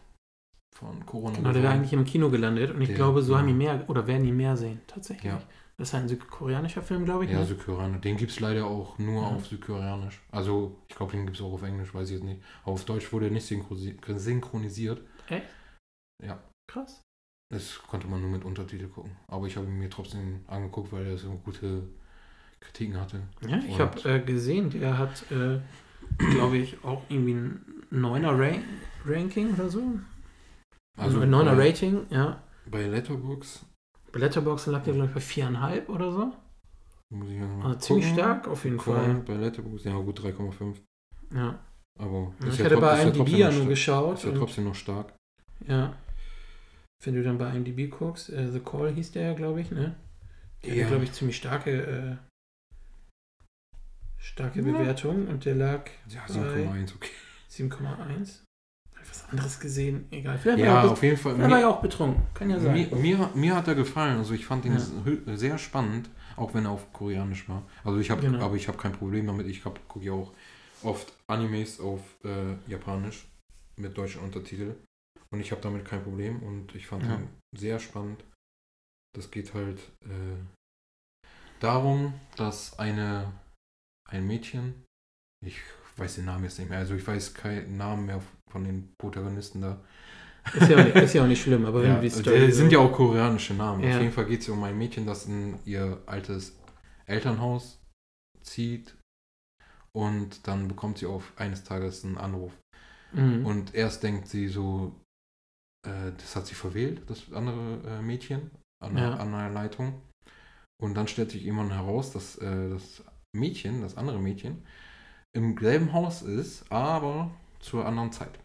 von 0.76 1.06
Corona. 1.06 1.36
Genau, 1.36 1.52
der 1.52 1.64
wäre 1.64 1.74
eigentlich 1.74 1.94
im 1.94 2.06
Kino 2.06 2.30
gelandet 2.30 2.72
und 2.72 2.82
ich 2.82 2.88
Der- 2.90 2.96
glaube, 2.96 3.22
so 3.24 3.34
ja. 3.34 3.40
haben 3.40 3.48
die 3.48 3.54
mehr 3.54 3.90
oder 3.90 4.06
werden 4.08 4.24
die 4.24 4.32
mehr 4.32 4.56
sehen, 4.56 4.82
tatsächlich. 4.88 5.32
Ja. 5.34 5.42
Das 5.80 5.90
ist 5.90 5.94
ein 5.96 6.08
südkoreanischer 6.08 6.82
Film, 6.82 7.06
glaube 7.06 7.26
ich. 7.26 7.32
Ja, 7.32 7.40
ne? 7.40 7.46
Südkoreanisch. 7.46 8.02
Den 8.02 8.18
gibt 8.18 8.32
es 8.32 8.40
leider 8.40 8.66
auch 8.66 8.98
nur 8.98 9.22
Ja. 9.22 9.28
auf 9.36 9.46
Südkoreanisch. 9.46 10.22
Also, 10.32 10.76
ich 10.90 10.96
glaube, 10.96 11.12
den 11.12 11.26
gibt 11.26 11.38
es 11.38 11.44
auch 11.44 11.54
auf 11.54 11.62
Englisch, 11.62 11.94
weiß 11.94 12.10
ich 12.10 12.16
jetzt 12.16 12.24
nicht. 12.24 12.42
Aber 12.64 12.72
auf 12.72 12.86
Deutsch 12.86 13.12
wurde 13.14 13.28
er 13.28 13.32
nicht 13.32 13.46
synchronisiert. 13.46 15.02
Echt? 15.30 15.46
Ja. 16.26 16.40
Krass. 16.68 17.02
Das 17.54 17.78
konnte 17.88 18.08
man 18.08 18.22
nur 18.22 18.32
mit 18.32 18.44
Untertitel 18.44 18.88
gucken. 18.88 19.16
Aber 19.28 19.46
ich 19.46 19.56
habe 19.56 19.68
ihn 19.68 19.78
mir 19.78 19.90
trotzdem 19.90 20.44
angeguckt, 20.48 20.92
weil 20.92 21.06
er 21.06 21.18
so 21.18 21.32
gute 21.46 21.88
Kritiken 22.60 23.00
hatte. 23.00 23.22
Ja, 23.48 23.60
ich 23.60 23.80
habe 23.80 24.10
äh, 24.10 24.20
gesehen, 24.20 24.72
der 24.72 24.98
hat, 24.98 25.32
äh, 25.32 25.60
glaube 26.32 26.58
ich, 26.58 26.84
auch 26.84 27.04
irgendwie 27.08 27.34
ein 27.34 27.84
neuner 27.92 28.38
Rank 28.38 28.64
Ranking 29.06 29.54
oder 29.54 29.70
so. 29.70 30.00
Also 30.98 31.22
ein 31.22 31.30
neuner 31.30 31.56
bei, 31.56 31.68
Rating, 31.68 32.08
ja. 32.10 32.42
bei 32.66 32.88
Letterboxd 32.88 33.64
Bei 34.18 34.26
Letterboxd 34.26 34.68
lag 34.68 34.84
der, 34.84 34.94
glaube 34.94 35.10
ich, 35.10 35.14
bei 35.14 35.20
viereinhalb 35.22 35.90
oder 35.90 36.12
so. 36.12 36.34
muss 37.10 37.30
ich 37.30 37.40
Also 37.64 37.80
ziemlich 37.80 38.08
stark 38.10 38.48
auf 38.48 38.64
jeden. 38.66 38.80
Fall. 38.80 39.14
Bei 39.26 39.36
Letterboxd, 39.36 39.86
ja 39.86 39.94
gut, 40.00 40.20
3,5. 40.20 40.76
Ja. 41.34 41.60
Aber 42.00 42.34
Ja, 42.42 42.48
ich 42.48 42.58
ja 42.58 42.66
hatte 42.66 42.76
trot- 42.76 42.82
bei 42.82 43.04
IMDb 43.04 43.28
ja 43.30 43.52
nur 43.52 43.68
geschaut. 43.68 44.18
Ist 44.18 44.26
ja 44.26 44.32
trotzdem 44.32 44.64
noch 44.66 44.76
stark. 44.76 45.14
Ja. 45.68 45.94
Wenn 47.04 47.14
du 47.14 47.22
dann 47.24 47.38
bei 47.38 47.56
IMDb 47.56 47.90
guckst, 47.92 48.30
äh, 48.32 48.52
The 48.52 48.60
Call 48.60 48.92
hieß 48.92 49.12
der 49.12 49.22
ja, 49.24 49.34
glaube 49.34 49.62
ich, 49.62 49.70
ne? 49.72 49.96
Der 50.66 50.74
Ja. 50.76 50.88
glaube 50.88 51.04
ich, 51.04 51.14
ziemlich 51.14 51.38
starke, 51.38 51.72
äh, 51.72 52.18
starke 54.18 54.60
Ja. 54.62 54.66
Bewertung 54.66 55.28
und 55.28 55.46
der 55.46 55.56
lag 55.56 55.90
Ja, 56.10 56.22
bei 56.28 56.34
7,1, 56.34 56.96
okay. 56.96 57.12
7,1. 57.50 58.44
Was 59.10 59.30
anderes 59.30 59.60
gesehen? 59.60 60.08
Egal. 60.12 60.38
Vielleicht, 60.38 60.60
Ja, 60.60 60.74
war, 60.76 60.84
er 60.86 60.92
auf 60.92 61.04
jeden 61.04 61.18
Fall. 61.18 61.36
vielleicht 61.36 61.52
war 61.52 61.60
er 61.60 61.70
auch 61.70 61.82
betrunken. 61.82 62.22
Kann 62.34 62.50
ja 62.50 62.60
sein. 62.60 62.74
Mir, 62.74 62.96
mir, 62.96 63.30
mir 63.36 63.56
hat 63.56 63.68
er 63.68 63.76
gefallen. 63.76 64.18
Also 64.18 64.34
ich 64.34 64.46
fand 64.46 64.66
ihn 64.66 64.78
Ja. 64.78 65.38
sehr 65.38 65.58
spannend, 65.58 66.10
auch 66.36 66.54
wenn 66.54 66.66
er 66.66 66.72
auf 66.72 66.92
Koreanisch 66.94 67.48
war. 67.50 67.64
Also 67.84 68.00
ich 68.00 68.10
habe, 68.12 68.22
Genau. 68.22 68.44
aber 68.44 68.56
ich 68.56 68.68
habe 68.68 68.78
kein 68.78 68.92
Problem 68.94 69.28
damit. 69.28 69.48
Ich 69.48 69.64
gucke 69.64 70.06
ja 70.06 70.12
auch 70.14 70.34
oft 70.84 71.12
Animes 71.28 71.80
auf 71.80 72.02
äh, 72.24 72.54
Japanisch 72.70 73.28
mit 73.78 73.98
deutschen 73.98 74.22
Untertitel 74.22 74.76
und 75.32 75.40
ich 75.40 75.52
habe 75.52 75.62
damit 75.62 75.86
kein 75.86 76.04
Problem 76.04 76.42
und 76.44 76.74
ich 76.76 76.88
fand 76.88 77.04
Ja. 77.04 77.16
ihn 77.16 77.28
sehr 77.58 77.80
spannend. 77.80 78.24
Das 79.16 79.32
geht 79.32 79.54
halt 79.54 79.80
äh, 80.06 80.38
darum, 81.60 82.14
dass 82.36 82.78
eine 82.80 83.32
ein 84.10 84.26
Mädchen, 84.26 84.86
ich 85.46 85.60
weiß 85.98 86.16
den 86.16 86.26
Namen 86.26 86.46
jetzt 86.46 86.60
nicht 86.60 86.70
mehr, 86.70 86.80
also 86.80 86.94
ich 86.96 87.06
weiß 87.06 87.34
keinen 87.34 87.76
Namen 87.78 88.06
mehr 88.06 88.22
von 88.50 88.64
den 88.64 88.94
Protagonisten 88.98 89.62
da. 89.62 89.80
Ist 90.54 90.70
ja, 90.70 90.78
auch 90.80 90.84
nicht, 90.86 90.96
ist 90.96 91.14
ja 91.14 91.24
auch 91.24 91.28
nicht 91.28 91.42
schlimm, 91.42 91.66
aber 91.66 91.82
wenn 91.84 91.90
Ja, 91.90 92.00
die 92.00 92.10
die 92.10 92.16
Story. 92.16 92.52
sind 92.52 92.72
ja 92.72 92.80
auch 92.80 92.92
koreanische 92.92 93.54
Namen. 93.54 93.84
Ja. 93.84 93.96
Auf 93.96 94.02
jeden 94.02 94.14
Fall 94.14 94.26
geht 94.26 94.42
es 94.42 94.50
um 94.50 94.64
ein 94.64 94.78
Mädchen, 94.78 95.06
das 95.06 95.26
in 95.26 95.60
ihr 95.66 96.02
altes 96.06 96.58
Elternhaus 97.06 97.80
zieht 98.42 98.96
und 99.94 100.48
dann 100.48 100.68
bekommt 100.68 100.98
sie 101.00 101.06
auf 101.06 101.34
eines 101.38 101.64
Tages 101.64 102.06
einen 102.06 102.18
Anruf. 102.18 102.54
Mhm. 103.14 103.46
Und 103.46 103.74
erst 103.76 104.04
denkt 104.04 104.28
sie 104.28 104.48
so, 104.48 104.96
äh, 105.86 106.12
das 106.18 106.36
hat 106.36 106.48
sie 106.48 106.56
verwählt, 106.56 107.02
das 107.10 107.32
andere 107.34 107.82
äh, 107.86 108.02
Mädchen 108.02 108.52
an, 108.82 108.96
der- 108.96 109.04
Ja. 109.10 109.14
an 109.18 109.34
einer 109.34 109.54
Leitung. 109.54 110.02
Und 110.82 110.94
dann 110.96 111.08
stellt 111.08 111.32
sich 111.32 111.46
irgendwann 111.46 111.72
heraus, 111.72 112.12
dass 112.12 112.38
äh, 112.38 112.70
das 112.70 113.04
Mädchen, 113.36 113.82
das 113.82 113.98
andere 113.98 114.20
Mädchen, 114.20 114.64
im 115.36 115.58
selben 115.58 115.92
Haus 115.94 116.22
ist, 116.22 116.72
aber 116.72 117.32
zur 117.68 117.86
anderen 117.86 118.12
Zeit. 118.12 118.40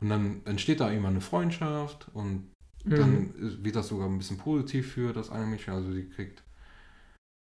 Und 0.00 0.08
dann 0.10 0.44
entsteht 0.44 0.80
da 0.80 0.90
irgendwann 0.90 1.14
eine 1.14 1.20
Freundschaft 1.20 2.08
und 2.14 2.52
dann 2.84 3.32
Mhm. 3.32 3.46
ist- 3.46 3.64
wird 3.64 3.76
das 3.76 3.88
sogar 3.88 4.06
ein 4.08 4.18
bisschen 4.18 4.36
positiv 4.38 4.92
für 4.92 5.12
das 5.12 5.30
eine 5.30 5.46
Mädchen. 5.46 5.72
Also 5.74 5.90
sie 5.92 6.08
kriegt, 6.08 6.42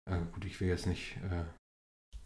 äh, 0.10 0.20
gut, 0.34 0.46
ich 0.46 0.60
will 0.60 0.68
jetzt 0.68 0.88
nicht 0.88 1.18
äh, 1.18 1.46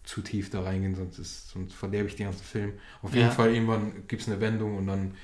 zu 0.04 0.22
tief 0.22 0.50
da 0.50 0.64
reingehen, 0.64 0.96
sonst, 0.96 1.20
ist, 1.20 1.50
sonst 1.50 1.74
verderbe 1.74 2.08
ich 2.08 2.16
den 2.16 2.28
ganzen 2.28 2.44
Film. 2.46 2.80
Auf 3.02 3.14
jeden 3.14 3.28
Ja. 3.28 3.32
Fall 3.32 3.54
irgendwann 3.54 4.08
gibt 4.08 4.22
es 4.22 4.28
eine 4.30 4.40
Wendung 4.40 4.78
und 4.78 4.88
dann 4.88 5.16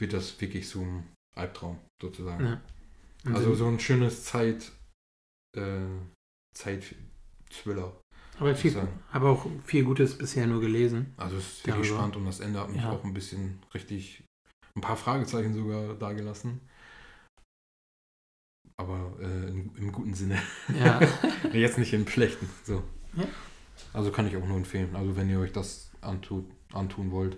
wird 0.00 0.12
das 0.14 0.40
wirklich 0.40 0.68
so 0.68 0.80
ein 0.80 1.12
Albtraum 1.36 1.78
sozusagen. 2.02 2.44
Ja. 2.44 2.62
Also 3.26 3.54
so 3.54 3.66
ein 3.68 3.78
schönes 3.80 4.24
Zeit, 4.24 4.72
äh, 5.56 5.86
Zeit-Thriller. 6.56 8.00
Aber 8.40 8.54
viel, 8.54 8.76
habe 9.10 9.28
auch 9.28 9.46
viel 9.64 9.84
Gutes 9.84 10.18
bisher 10.18 10.46
nur 10.46 10.60
gelesen. 10.60 11.14
Also 11.16 11.36
es 11.36 11.44
ist 11.44 11.66
wirklich 11.66 11.86
Darüber. 11.88 11.98
spannend 11.98 12.16
und 12.16 12.24
das 12.26 12.40
Ende 12.40 12.60
hat 12.60 12.68
mich 12.70 12.82
Ja. 12.82 12.90
auch 12.90 13.04
ein 13.04 13.14
bisschen 13.14 13.60
richtig, 13.74 14.24
ein 14.74 14.80
paar 14.80 14.96
Fragezeichen 14.96 15.54
sogar 15.54 15.94
dagelassen. 15.94 16.60
Aber 18.76 19.16
äh, 19.20 19.48
im, 19.50 19.74
im 19.76 19.92
guten 19.92 20.14
Sinne. 20.14 20.40
Ja. 20.76 21.00
Jetzt 21.52 21.78
nicht 21.78 21.92
im 21.92 22.08
schlechten. 22.08 22.48
So. 22.64 22.82
Ja. 23.16 23.24
Also 23.92 24.10
kann 24.10 24.26
ich 24.26 24.36
auch 24.36 24.46
nur 24.46 24.56
empfehlen. 24.56 24.96
Also 24.96 25.14
wenn 25.16 25.30
ihr 25.30 25.38
euch 25.38 25.52
das 25.52 25.92
antut, 26.00 26.44
antun 26.72 27.12
wollt, 27.12 27.36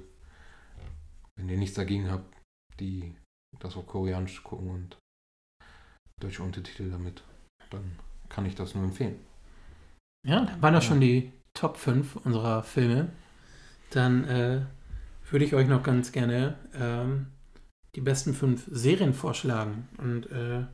wenn 1.36 1.48
ihr 1.48 1.58
nichts 1.58 1.76
dagegen 1.76 2.10
habt, 2.10 2.34
die 2.80 3.14
das 3.58 3.76
auf 3.76 3.86
Koreanisch 3.86 4.42
gucken 4.42 4.70
und 4.70 4.96
deutsche 6.22 6.42
Untertitel 6.42 6.90
damit, 6.90 7.22
dann 7.70 7.98
kann 8.30 8.46
ich 8.46 8.54
das 8.54 8.74
nur 8.74 8.84
empfehlen. 8.84 9.18
Ja, 10.26 10.44
dann 10.44 10.60
waren 10.62 10.74
das 10.74 10.84
Ja. 10.84 10.90
schon 10.90 11.00
die 11.00 11.32
Top 11.54 11.76
5 11.76 12.16
unserer 12.16 12.62
Filme. 12.62 13.08
Dann 13.90 14.24
äh, 14.24 14.60
würde 15.30 15.44
ich 15.44 15.54
euch 15.54 15.68
noch 15.68 15.82
ganz 15.82 16.12
gerne 16.12 16.56
ähm, 16.78 17.26
die 17.94 18.00
besten 18.00 18.34
fünf 18.34 18.66
Serien 18.70 19.14
vorschlagen. 19.14 19.88
Und 19.98 20.30
äh, 20.30 20.64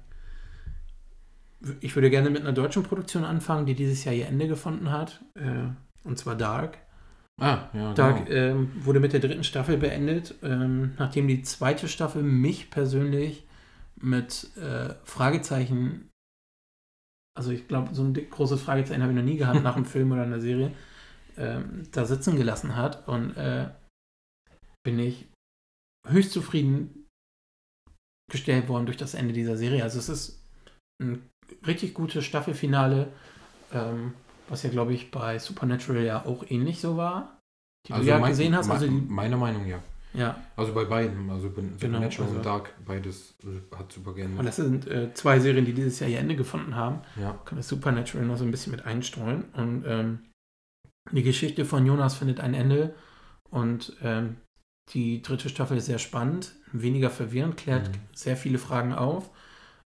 ich 1.80 1.94
würde 1.94 2.10
gerne 2.10 2.30
mit 2.30 2.42
einer 2.42 2.52
deutschen 2.52 2.82
Produktion 2.82 3.24
anfangen, 3.24 3.66
die 3.66 3.74
dieses 3.74 4.04
Jahr 4.04 4.14
ihr 4.14 4.26
Ende 4.26 4.48
gefunden 4.48 4.90
hat. 4.90 5.22
Äh, 5.34 5.68
und 6.04 6.18
zwar 6.18 6.34
Dark. 6.34 6.78
Ah, 7.40 7.68
ja, 7.72 7.94
Da 7.94 8.12
genau. 8.12 8.30
ähm, 8.30 8.70
wurde 8.84 9.00
mit 9.00 9.12
der 9.12 9.20
dritten 9.20 9.44
Staffel 9.44 9.76
beendet, 9.76 10.34
ähm, 10.42 10.92
nachdem 10.98 11.28
die 11.28 11.42
zweite 11.42 11.88
Staffel 11.88 12.22
mich 12.22 12.70
persönlich 12.70 13.46
mit 13.96 14.48
äh, 14.56 14.94
Fragezeichen, 15.04 16.08
also 17.38 17.50
ich 17.50 17.66
glaube, 17.68 17.94
so 17.94 18.02
ein 18.02 18.12
großes 18.14 18.60
Fragezeichen 18.62 19.02
habe 19.02 19.12
ich 19.12 19.16
noch 19.18 19.24
nie 19.24 19.36
gehabt 19.36 19.62
nach 19.62 19.76
einem 19.76 19.84
Film 19.94 20.12
oder 20.12 20.22
einer 20.22 20.40
Serie, 20.40 20.72
ähm, 21.36 21.88
da 21.92 22.04
sitzen 22.04 22.36
gelassen 22.36 22.76
hat 22.76 23.06
und 23.08 23.36
äh, 23.36 23.68
bin 24.84 24.98
ich 24.98 25.26
höchst 26.08 26.32
zufrieden 26.32 27.06
gestellt 28.30 28.68
worden 28.68 28.86
durch 28.86 28.96
das 28.98 29.14
Ende 29.14 29.32
dieser 29.32 29.56
Serie. 29.56 29.82
Also 29.82 29.98
es 29.98 30.08
ist 30.08 30.44
ein 31.00 31.28
richtig 31.66 31.94
gutes 31.94 32.24
Staffelfinale, 32.24 33.12
ähm, 33.72 34.14
was 34.48 34.62
ja, 34.62 34.70
glaube 34.70 34.92
ich, 34.94 35.10
bei 35.10 35.38
Supernatural 35.38 36.02
ja 36.02 36.24
auch 36.26 36.44
ähnlich 36.50 36.80
so 36.80 36.96
war. 36.96 37.38
Die 37.86 37.92
du 37.92 38.02
ja 38.02 38.18
mein- 38.18 38.30
gesehen 38.30 38.56
hast. 38.56 38.70
Also 38.70 38.86
die, 38.86 38.92
meiner 38.92 39.36
Meinung 39.36 39.66
ja. 39.66 39.82
Ja, 40.14 40.36
Also 40.56 40.72
bei 40.74 40.84
beiden, 40.84 41.30
also 41.30 41.48
bei 41.50 41.62
Supernatural 41.62 42.26
also- 42.28 42.36
und 42.38 42.46
Dark, 42.46 42.74
beides 42.84 43.34
äh, 43.44 43.76
hat 43.76 43.92
super 43.92 44.10
und 44.10 44.16
geändert. 44.16 44.46
das 44.46 44.56
sind 44.56 44.86
äh, 44.86 45.12
zwei 45.14 45.38
Serien, 45.40 45.64
die 45.64 45.72
dieses 45.72 45.98
Jahr 46.00 46.10
ihr 46.10 46.18
Ende 46.18 46.36
gefunden 46.36 46.74
haben. 46.76 47.00
Ja. 47.20 47.32
Kann 47.44 47.56
das 47.58 47.68
Supernatural 47.68 48.26
noch 48.26 48.36
so 48.36 48.44
ein 48.44 48.50
bisschen 48.50 48.72
mit 48.72 48.84
einstreuen. 48.84 49.44
Und 49.54 49.84
ähm, 49.86 50.18
die 51.10 51.22
Geschichte 51.22 51.64
von 51.64 51.84
Jonas 51.86 52.14
findet 52.14 52.40
ein 52.40 52.54
Ende. 52.54 52.94
Und 53.50 53.96
ähm, 54.02 54.36
die 54.90 55.22
dritte 55.22 55.48
Staffel 55.48 55.76
ist 55.76 55.86
sehr 55.86 55.98
spannend, 55.98 56.54
weniger 56.72 57.10
verwirrend, 57.10 57.56
klärt 57.56 57.88
Mhm. 57.88 57.92
sehr 58.14 58.36
viele 58.36 58.58
Fragen 58.58 58.92
auf, 58.92 59.30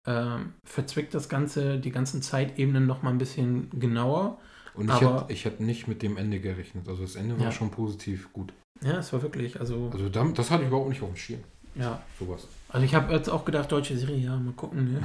ähm, 0.08 0.54
verzwickt 0.66 1.14
das 1.14 1.28
Ganze, 1.30 1.78
die 1.80 1.92
ganzen 1.92 2.22
Zeitebenen 2.22 2.86
noch 2.88 3.02
mal 3.04 3.10
ein 3.12 3.18
bisschen 3.18 3.70
genauer. 3.80 4.40
Und 4.78 4.90
ich 4.90 5.02
hätte 5.02 5.26
ich 5.30 5.46
hätte 5.46 5.64
nicht 5.64 5.88
mit 5.88 6.02
dem 6.04 6.18
Ende 6.18 6.40
gerechnet. 6.40 6.88
Also 6.88 7.02
das 7.04 7.16
Ende 7.16 7.38
war 7.38 7.46
Ja. 7.48 7.52
schon 7.52 7.72
positiv 7.72 8.32
gut. 8.34 8.54
Ja, 8.82 9.00
es 9.00 9.12
war 9.12 9.22
wirklich, 9.24 9.60
also, 9.60 9.90
Also 9.92 10.08
da, 10.10 10.24
das 10.36 10.52
hatte 10.52 10.62
ich 10.64 10.68
überhaupt 10.70 10.90
nicht 10.90 11.02
auf 11.02 11.10
dem 11.10 11.18
Schirm. 11.18 11.40
ja. 11.76 12.02
Sowas. 12.20 12.48
Also 12.70 12.86
ich 12.86 12.94
habe 12.94 13.14
jetzt 13.14 13.30
auch 13.30 13.44
gedacht, 13.46 13.72
deutsche 13.72 13.98
Serie, 13.98 14.18
ja, 14.18 14.36
mal 14.36 14.54
gucken. 14.54 14.94
Ne? 14.94 15.02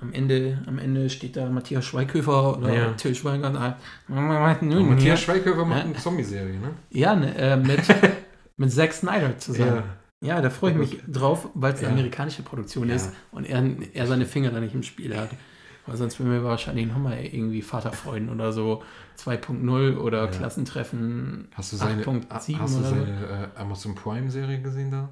Am, 0.00 0.12
Ende, 0.14 0.62
am 0.66 0.78
Ende 0.78 1.10
steht 1.10 1.36
da 1.36 1.50
Matthias 1.50 1.84
Schweighöfer 1.84 2.56
oder 2.56 2.72
Ja. 2.72 2.92
Till 2.92 3.14
Schweiger. 3.14 3.48
und 3.48 3.54
sagt, 3.54 3.82
Und 4.08 4.88
Matthias 4.88 5.20
Schweighöfer 5.20 5.64
macht 5.66 5.78
Ja. 5.80 5.84
eine 5.84 5.94
Zombie-Serie, 5.96 6.58
ne? 6.58 6.70
Ja, 6.90 7.14
ne, 7.14 7.34
äh, 7.36 7.56
mit, 7.56 7.80
mit 8.56 8.72
Zack 8.72 8.92
Snyder 8.94 9.36
zusammen. 9.38 9.82
Ja, 10.22 10.40
da 10.40 10.48
freue 10.50 10.72
ich 10.72 10.76
mich 10.78 10.98
drauf, 11.06 11.48
weil 11.54 11.72
es 11.74 11.80
eine 11.80 11.88
Ja. 11.88 11.94
amerikanische 11.94 12.42
Produktion 12.42 12.88
Ja. 12.88 12.94
ist 12.96 13.10
und 13.32 13.44
er, 13.44 13.62
er 13.92 14.06
seine 14.06 14.24
Finger 14.24 14.50
da 14.50 14.60
nicht 14.60 14.74
im 14.74 14.82
Spiel 14.82 15.14
hat. 15.16 15.30
Weil 15.90 15.96
sonst 15.96 16.20
würden 16.20 16.30
wir 16.30 16.44
wahrscheinlich 16.44 16.86
nochmal 16.86 17.18
irgendwie 17.24 17.62
Vaterfreuden 17.62 18.28
oder 18.30 18.52
so 18.52 18.84
2.0 19.18 19.96
oder 19.98 20.26
Ja. 20.26 20.30
Klassentreffen 20.30 21.48
Hast 21.54 21.72
du 21.72 21.76
seine, 21.78 22.04
8.7 22.04 22.58
hast 22.60 22.78
du 22.78 22.82
seine 22.84 23.50
äh, 23.56 23.58
Amazon 23.60 23.96
Prime-Serie 23.96 24.62
gesehen 24.62 24.92
da? 24.92 25.08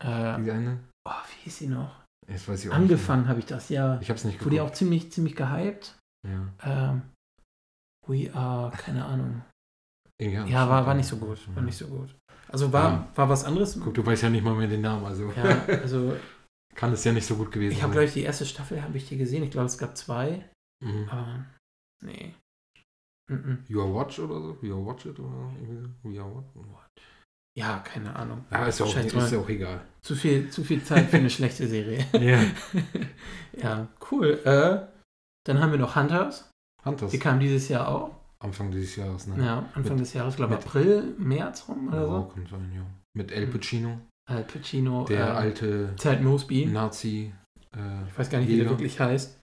Äh, 0.00 0.42
Die 0.42 0.50
eine? 0.50 0.80
oh, 1.08 1.12
wie 1.12 1.44
hieß 1.44 1.58
sie 1.58 1.68
noch? 1.68 2.00
Jetzt 2.28 2.48
weiß 2.48 2.64
ich 2.64 2.70
auch 2.72 2.74
Angefangen 2.74 3.28
habe 3.28 3.38
ich 3.38 3.46
das, 3.46 3.68
ja. 3.68 3.92
Nicht. 3.92 4.02
Ich 4.02 4.10
hab's 4.10 4.24
nicht 4.24 4.44
Wurde 4.44 4.56
ja 4.56 4.62
geguckt. 4.62 4.74
auch 4.74 4.78
ziemlich, 4.78 5.12
ziemlich 5.12 5.36
gehypt. 5.36 5.96
Ja. 6.28 6.48
Ähm, 6.64 7.02
we 8.08 8.28
are, 8.34 8.72
keine 8.76 9.04
Ahnung. 9.04 9.42
Ja, 10.20 10.44
Ja, 10.44 10.68
war, 10.68 10.86
war 10.86 10.94
nicht 10.94 11.06
so 11.06 11.18
gut. 11.18 11.38
War 11.54 11.62
nicht 11.62 11.78
so 11.78 11.86
gut. 11.86 12.16
Also 12.48 12.72
war, 12.72 12.90
Ja. 12.90 13.08
war 13.14 13.28
was 13.28 13.44
anderes. 13.44 13.78
Guck, 13.80 13.94
du 13.94 14.04
weißt 14.04 14.24
ja 14.24 14.30
nicht 14.30 14.42
mal 14.44 14.54
mehr 14.56 14.66
den 14.66 14.80
Namen, 14.80 15.04
also 15.06 15.32
Ja, 15.36 15.64
also 15.82 16.16
kann 16.76 16.92
es 16.92 17.04
ja 17.04 17.12
nicht 17.12 17.26
so 17.26 17.36
gut 17.36 17.50
gewesen 17.50 17.72
ich 17.72 17.78
habe, 17.82 17.88
sein. 17.90 17.92
glaube 17.92 18.06
ich, 18.08 18.12
die 18.14 18.22
erste 18.22 18.46
Staffel 18.46 18.82
habe 18.82 18.96
ich 18.96 19.08
die 19.08 19.16
gesehen. 19.16 19.42
Ich 19.42 19.50
glaube, 19.50 19.66
es 19.66 19.78
gab 19.78 19.96
zwei. 19.96 20.48
Mhm. 20.84 21.08
Aber 21.10 21.44
nee. 22.04 22.34
Mhm. 23.28 23.64
You 23.66 23.80
are 23.82 23.92
Watch 23.94 24.18
oder 24.20 24.40
so? 24.40 24.58
You 24.62 24.74
are 24.76 24.86
Watch 24.86 25.06
it 25.06 25.18
oder? 25.18 25.50
We 26.02 26.20
are 26.20 26.30
Watch? 26.54 27.02
Ja, 27.58 27.78
keine 27.78 28.14
Ahnung. 28.14 28.44
Ja, 28.50 28.66
ist 28.66 28.78
ja 28.80 28.84
auch, 28.86 28.94
ist 28.96 29.32
ja 29.32 29.38
auch 29.38 29.48
egal. 29.48 29.80
zu, 30.02 30.14
viel, 30.14 30.50
zu 30.50 30.62
viel 30.62 30.84
Zeit 30.84 31.08
für 31.08 31.16
eine 31.16 31.30
schlechte 31.30 31.66
Serie. 31.66 32.06
Ja. 32.20 32.40
ja, 33.56 33.88
cool. 34.10 34.38
Äh, 34.44 34.86
dann 35.44 35.60
haben 35.60 35.72
wir 35.72 35.78
noch 35.78 35.96
Hunters. 35.96 36.50
Hunters. 36.84 37.10
Die 37.10 37.18
kam 37.18 37.40
dieses 37.40 37.68
Jahr 37.68 37.88
auch. 37.88 38.14
Anfang 38.38 38.70
dieses 38.70 38.96
Jahres, 38.96 39.26
ne? 39.26 39.42
Ja, 39.42 39.58
Anfang 39.74 39.94
Mit- 39.94 40.00
des 40.00 40.12
Jahres, 40.12 40.36
glaube 40.36 40.54
ich, 40.54 40.60
April, 40.60 41.14
März 41.18 41.66
rum 41.68 41.88
oder 41.88 42.00
Ja, 42.02 42.06
so. 42.06 42.24
kann 42.34 42.46
sein, 42.46 42.72
ja. 42.74 42.86
Mit 43.14 43.32
El 43.32 43.46
Mhm. 43.46 43.50
Pacino, 43.52 44.00
Al 44.28 44.42
Pacino. 44.44 45.04
der 45.04 45.18
äh, 45.26 45.30
alte 45.30 45.94
Ted 45.96 46.22
Mosby. 46.22 46.66
Nazi. 46.66 47.32
Äh, 47.76 48.08
Ich 48.08 48.18
weiß 48.18 48.30
gar 48.30 48.38
nicht, 48.38 48.48
wie 48.48 48.52
der 48.56 48.64
Jäger. 48.64 48.70
wirklich 48.70 48.98
heißt. 48.98 49.38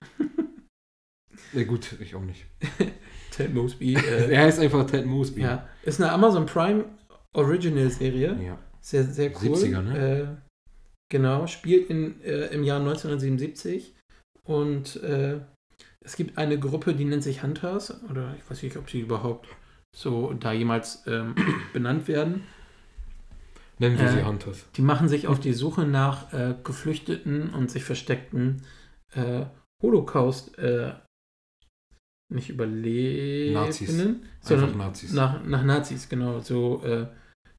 ja, 1.52 1.64
gut, 1.64 1.96
ich 2.00 2.14
auch 2.14 2.20
nicht. 2.22 2.46
Ted 3.30 3.54
Mosby. 3.54 3.94
Äh, 3.94 4.30
er 4.32 4.42
heißt 4.44 4.60
einfach 4.60 4.86
Ted 4.86 5.06
Mosby. 5.06 5.40
ja, 5.42 5.66
ist 5.82 6.00
eine 6.00 6.12
Amazon 6.12 6.46
Prime 6.46 6.84
Original 7.32 7.90
Serie. 7.90 8.36
ja. 8.42 8.58
Sehr, 8.80 9.04
sehr 9.04 9.30
cool. 9.42 9.56
70er, 9.56 9.80
ne? 9.80 9.98
Äh, 9.98 10.26
genau, 11.10 11.46
spielt 11.46 11.88
in, 11.88 12.20
äh, 12.22 12.48
im 12.48 12.62
Jahr 12.64 12.80
1977 12.80 13.94
und 14.42 15.02
äh, 15.02 15.40
es 16.04 16.16
gibt 16.16 16.36
eine 16.36 16.58
Gruppe, 16.58 16.94
die 16.94 17.06
nennt 17.06 17.22
sich 17.22 17.42
Hunters 17.42 18.04
oder 18.10 18.34
ich 18.36 18.50
weiß 18.50 18.62
nicht, 18.62 18.76
ob 18.76 18.90
sie 18.90 19.00
überhaupt 19.00 19.48
so 19.96 20.34
da 20.34 20.52
jemals 20.52 21.02
ähm, 21.06 21.34
benannt 21.72 22.08
werden. 22.08 22.44
Nennen 23.78 23.98
wir 23.98 24.06
Äh, 24.06 24.12
sie 24.12 24.24
Hunters. 24.24 24.66
Die 24.76 24.82
machen 24.82 25.08
sich 25.08 25.26
auf 25.26 25.40
die 25.40 25.52
Suche 25.52 25.84
nach 25.86 26.32
äh, 26.32 26.54
geflüchteten 26.62 27.50
und 27.52 27.70
sich 27.70 27.84
versteckten 27.84 28.62
äh, 29.14 29.46
Holocaust 29.82 30.56
äh, 30.58 30.92
nicht 32.32 32.50
Überlebenden, 32.50 33.52
Nazis. 33.54 34.18
sondern 34.40 34.76
Nazis. 34.78 35.12
nach, 35.12 35.44
nach 35.44 35.62
Nazis, 35.64 36.08
genau. 36.08 36.40
So, 36.40 36.82
äh, 36.84 37.06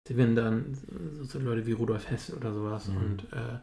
die 0.07 0.17
werden 0.17 0.35
dann 0.35 0.77
so, 1.21 1.39
Leute 1.39 1.65
wie 1.65 1.71
Rudolf 1.73 2.09
Hess 2.09 2.33
oder 2.33 2.53
sowas 2.53 2.87
Mhm. 2.87 2.97
und 2.97 3.23
äh, 3.33 3.59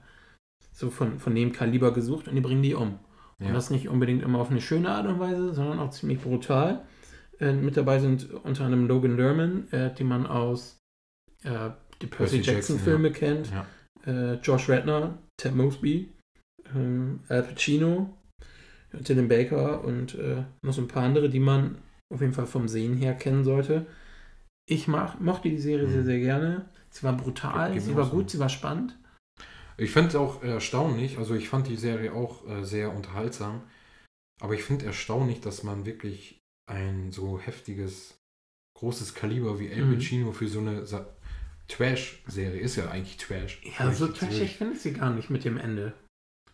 so 0.73 0.91
von, 0.91 1.19
von 1.19 1.35
dem 1.35 1.53
Kaliber 1.53 1.93
gesucht 1.93 2.29
und 2.29 2.35
die 2.35 2.41
bringen 2.41 2.63
die 2.63 2.75
um. 2.75 2.99
Und 3.39 3.47
ja. 3.49 3.53
das 3.53 3.71
nicht 3.71 3.89
unbedingt 3.89 4.23
immer 4.23 4.39
auf 4.39 4.51
eine 4.51 4.61
schöne 4.61 4.91
Art 4.91 5.07
und 5.07 5.19
Weise, 5.19 5.53
sondern 5.55 5.79
auch 5.81 5.91
ziemlich 5.91 6.21
brutal. 6.21 6.85
Äh, 7.41 7.53
mit 7.53 7.77
dabei 7.77 7.99
sind 7.99 8.31
unter 8.33 8.65
anderem 8.65 8.87
Logan 8.87 9.17
Lerman, 9.17 9.71
äh, 9.73 9.93
die 9.95 10.05
man 10.05 10.27
aus 10.27 10.79
äh, 11.43 11.71
die 12.03 12.07
Percy, 12.07 12.37
Percy 12.43 12.51
Jackson, 12.51 13.13
kennt. 13.13 13.51
ja. 13.51 13.67
Äh, 14.07 14.35
Josh 14.43 14.69
Redner, 14.69 15.19
Ted 15.37 15.55
Mosby, 15.55 16.13
ähm, 16.75 17.21
Al 17.29 17.43
Pacino, 17.45 18.17
Dylan 18.93 19.29
Baker 19.29 19.85
und 19.85 20.15
äh, 20.17 20.45
noch 20.63 20.73
so 20.75 20.83
ein 20.83 20.89
paar 20.89 21.05
andere, 21.05 21.29
die 21.31 21.41
man 21.41 21.79
auf 22.13 22.21
jeden 22.21 22.33
Fall 22.35 22.47
vom 22.47 22.69
Sehen 22.69 22.97
her 22.97 23.15
kennen 23.15 23.45
sollte. 23.45 23.87
Ich 24.69 24.87
mach, 24.89 25.19
mochte 25.21 25.49
die 25.49 25.59
Serie 25.59 25.89
sehr, 25.89 26.01
Mhm. 26.03 26.05
sehr 26.07 26.19
gerne. 26.21 26.69
Sie 26.91 27.03
war 27.05 27.17
brutal, 27.17 27.73
geht 27.73 27.83
sie 27.83 27.97
war 27.97 28.05
so. 28.05 28.11
gut, 28.11 28.31
sie 28.31 28.39
war 28.39 28.49
spannend. 28.49 28.99
Ich 29.79 29.91
finde 29.91 30.11
es 30.11 30.17
auch 30.17 30.43
erstaunlich, 30.43 31.17
also 31.19 31.35
ich 31.35 31.49
fand 31.49 31.67
die 31.67 31.77
Serie 31.77 32.13
auch 32.13 32.47
äh, 32.47 32.65
sehr 32.65 32.95
unterhaltsam, 32.95 33.63
aber 34.41 34.55
ich 34.55 34.63
finde 34.63 34.85
erstaunlich, 34.85 35.41
dass 35.41 35.63
man 35.63 35.87
wirklich 35.87 36.39
ein 36.71 37.11
so 37.11 37.39
heftiges, 37.41 38.15
großes 38.79 39.15
Kaliber 39.15 39.59
wie 39.59 39.69
El 39.69 39.87
Mhm. 39.87 39.95
Pacino 39.95 40.33
für 40.33 40.49
so 40.49 40.61
eine 40.61 40.85
Sa 40.87 41.07
Trash-Serie, 41.69 42.61
ist 42.61 42.77
ja 42.77 42.91
eigentlich 42.91 43.17
Trash. 43.17 43.61
Ja, 43.79 43.93
so 43.93 44.09
trashig 44.09 44.57
finde 44.57 44.75
ich 44.75 44.81
sie 44.83 44.93
gar 44.93 45.11
nicht 45.11 45.31
mit 45.31 45.45
dem 45.45 45.57
Ende. 45.59 45.95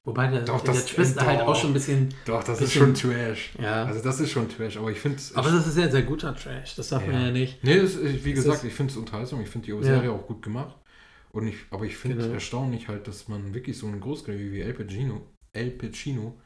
Wobei 0.05 0.29
der, 0.29 0.43
Doch, 0.43 0.63
der, 0.63 0.75
das- 0.75 0.87
der 0.87 0.95
Twist 0.95 1.17
doch. 1.19 1.27
halt 1.27 1.41
auch 1.41 1.55
schon 1.57 1.71
ein 1.71 1.75
bisschen. 1.75 2.15
Doch, 2.25 2.43
das 2.43 2.61
ist 2.61 2.73
Bisschen- 2.73 2.97
schon 2.97 3.13
Trash. 3.13 3.51
Ja. 3.61 3.85
Also 3.85 4.03
das 4.03 4.21
ist 4.21 4.31
schon 4.31 4.49
Trash, 4.49 4.77
aber 4.79 4.91
ich 4.91 4.99
finde 5.01 5.19
es... 5.19 5.35
aber 5.35 5.51
das 5.51 5.67
ist 5.67 5.75
sehr, 5.75 5.91
sehr 5.91 6.03
guter 6.03 6.35
Trash. 6.35 6.77
Das 6.77 6.89
darf 6.89 7.05
man 7.05 7.15
Ja. 7.15 7.27
ja 7.27 7.31
nicht. 7.33 7.63
Nee, 7.63 7.77
das 7.79 7.95
ist, 7.95 8.25
wie 8.25 8.31
Es 8.31 8.37
gesagt, 8.37 8.59
ist- 8.59 8.65
ich 8.65 8.75
finde 8.75 8.93
es 8.93 8.97
unterhaltsam, 8.97 9.41
ich 9.43 9.49
finde 9.49 9.67
die 9.67 9.73
Ja. 9.73 9.83
Serie 9.83 10.13
auch 10.13 10.27
gut 10.27 10.41
gemacht. 10.43 10.77
Und 11.31 11.47
ich, 11.47 11.57
aber 11.71 11.85
ich 11.85 11.97
finde 11.97 12.17
es 12.19 12.23
Genau. 12.25 12.35
erstaunlich 12.35 12.89
halt, 12.89 13.07
dass 13.07 13.29
man 13.29 13.53
wirklich 13.53 13.77
so 13.77 13.87
einen 13.87 14.01
Großkaliber 14.01 14.51
wie 14.53 14.61
El 14.63 14.73
Pacino, 14.73 15.27
El 15.53 15.73
Pacino 15.73 16.41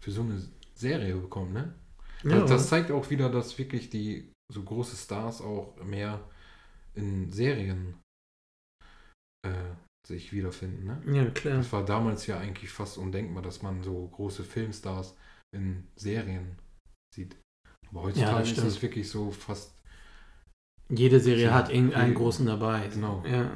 für 0.00 0.12
so 0.12 0.20
eine 0.20 0.40
Serie 0.74 1.16
bekommt, 1.16 1.54
ne? 1.54 1.74
Ja, 2.22 2.40
das, 2.40 2.50
das 2.50 2.68
zeigt 2.68 2.90
auch 2.92 3.10
wieder, 3.10 3.30
dass 3.30 3.58
wirklich 3.58 3.90
die 3.90 4.30
so 4.52 4.62
große 4.62 4.96
Stars 4.96 5.40
auch 5.40 5.74
mehr 5.84 6.20
in 6.94 7.30
Serien 7.32 7.94
äh, 9.46 9.50
sich 10.06 10.32
wiederfinden, 10.32 10.86
ne? 10.86 11.02
ja, 11.16 11.24
klar. 11.30 11.58
Das 11.58 11.72
war 11.72 11.84
damals 11.84 12.26
ja 12.26 12.38
eigentlich 12.38 12.70
fast 12.70 12.98
undenkbar, 12.98 13.42
dass 13.42 13.62
man 13.62 13.82
so 13.82 14.08
große 14.08 14.42
Filmstars 14.44 15.16
in 15.54 15.84
Serien 15.96 16.56
sieht. 17.14 17.36
Aber 17.90 18.02
heutzutage 18.04 18.42
ist 18.42 18.50
stimmt. 18.50 18.66
das 18.66 18.82
wirklich 18.82 19.08
so 19.08 19.30
fast 19.30 19.74
Jede 20.90 21.20
Serie 21.20 21.46
Ja, 21.46 21.54
hat 21.54 21.70
irgendeinen 21.70 22.14
großen 22.14 22.46
dabei. 22.46 22.88
Genau. 22.92 23.22
Ja. 23.26 23.50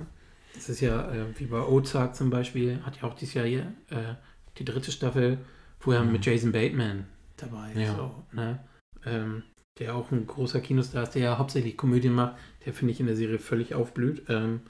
Das 0.54 0.68
ist 0.68 0.80
ja 0.80 1.10
äh, 1.12 1.38
wie 1.38 1.46
bei 1.46 1.60
Ozark 1.62 2.14
zum 2.14 2.28
Beispiel, 2.28 2.82
hat 2.84 2.98
ja 3.00 3.04
auch 3.04 3.14
dieses 3.14 3.34
Jahr 3.34 3.46
hier 3.46 3.72
äh, 3.88 4.14
die 4.58 4.64
dritte 4.66 4.92
Staffel, 4.92 5.38
vorher 5.78 6.02
Mhm. 6.04 6.12
mit 6.12 6.26
Jason 6.26 6.52
Bateman 6.52 7.06
dabei. 7.38 7.72
Ja. 7.74 7.94
So, 7.96 8.24
ne? 8.32 8.62
ähm, 9.06 9.42
der 9.78 9.94
auch 9.96 10.10
ein 10.12 10.26
großer 10.26 10.60
Kinostar 10.60 11.04
ist, 11.04 11.14
der 11.14 11.22
ja 11.22 11.38
hauptsächlich 11.38 11.78
Komödien 11.78 12.12
macht, 12.12 12.36
der 12.66 12.74
finde 12.74 12.92
ich 12.92 13.00
in 13.00 13.06
der 13.06 13.16
Serie 13.16 13.38
völlig 13.38 13.74
aufblüht. 13.74 14.24
Ähm, 14.28 14.60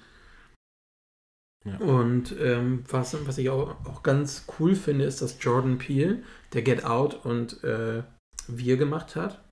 Und 1.79 2.35
ähm, 2.41 2.85
was, 2.89 3.17
was 3.27 3.39
ich 3.39 3.51
auch, 3.51 3.85
auch 3.85 4.03
ganz 4.03 4.47
cool 4.59 4.75
finde, 4.75 5.05
ist, 5.05 5.23
dass 5.23 5.43
Jordan 5.43 5.79
Peele, 5.79 6.23
der 6.53 6.63
Get 6.63 6.85
Out 6.85 7.25
und 7.25 7.63
äh, 7.63 8.03
Wir 8.49 8.77
gemacht 8.77 9.15
hat, 9.15 9.45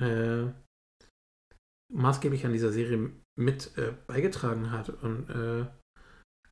äh, 0.00 0.44
maßgeblich 1.92 2.44
an 2.44 2.52
dieser 2.52 2.72
Serie 2.72 3.10
mit 3.36 3.76
äh, 3.78 3.92
beigetragen 4.06 4.70
hat. 4.70 4.90
Und 4.90 5.30
äh, 5.30 5.66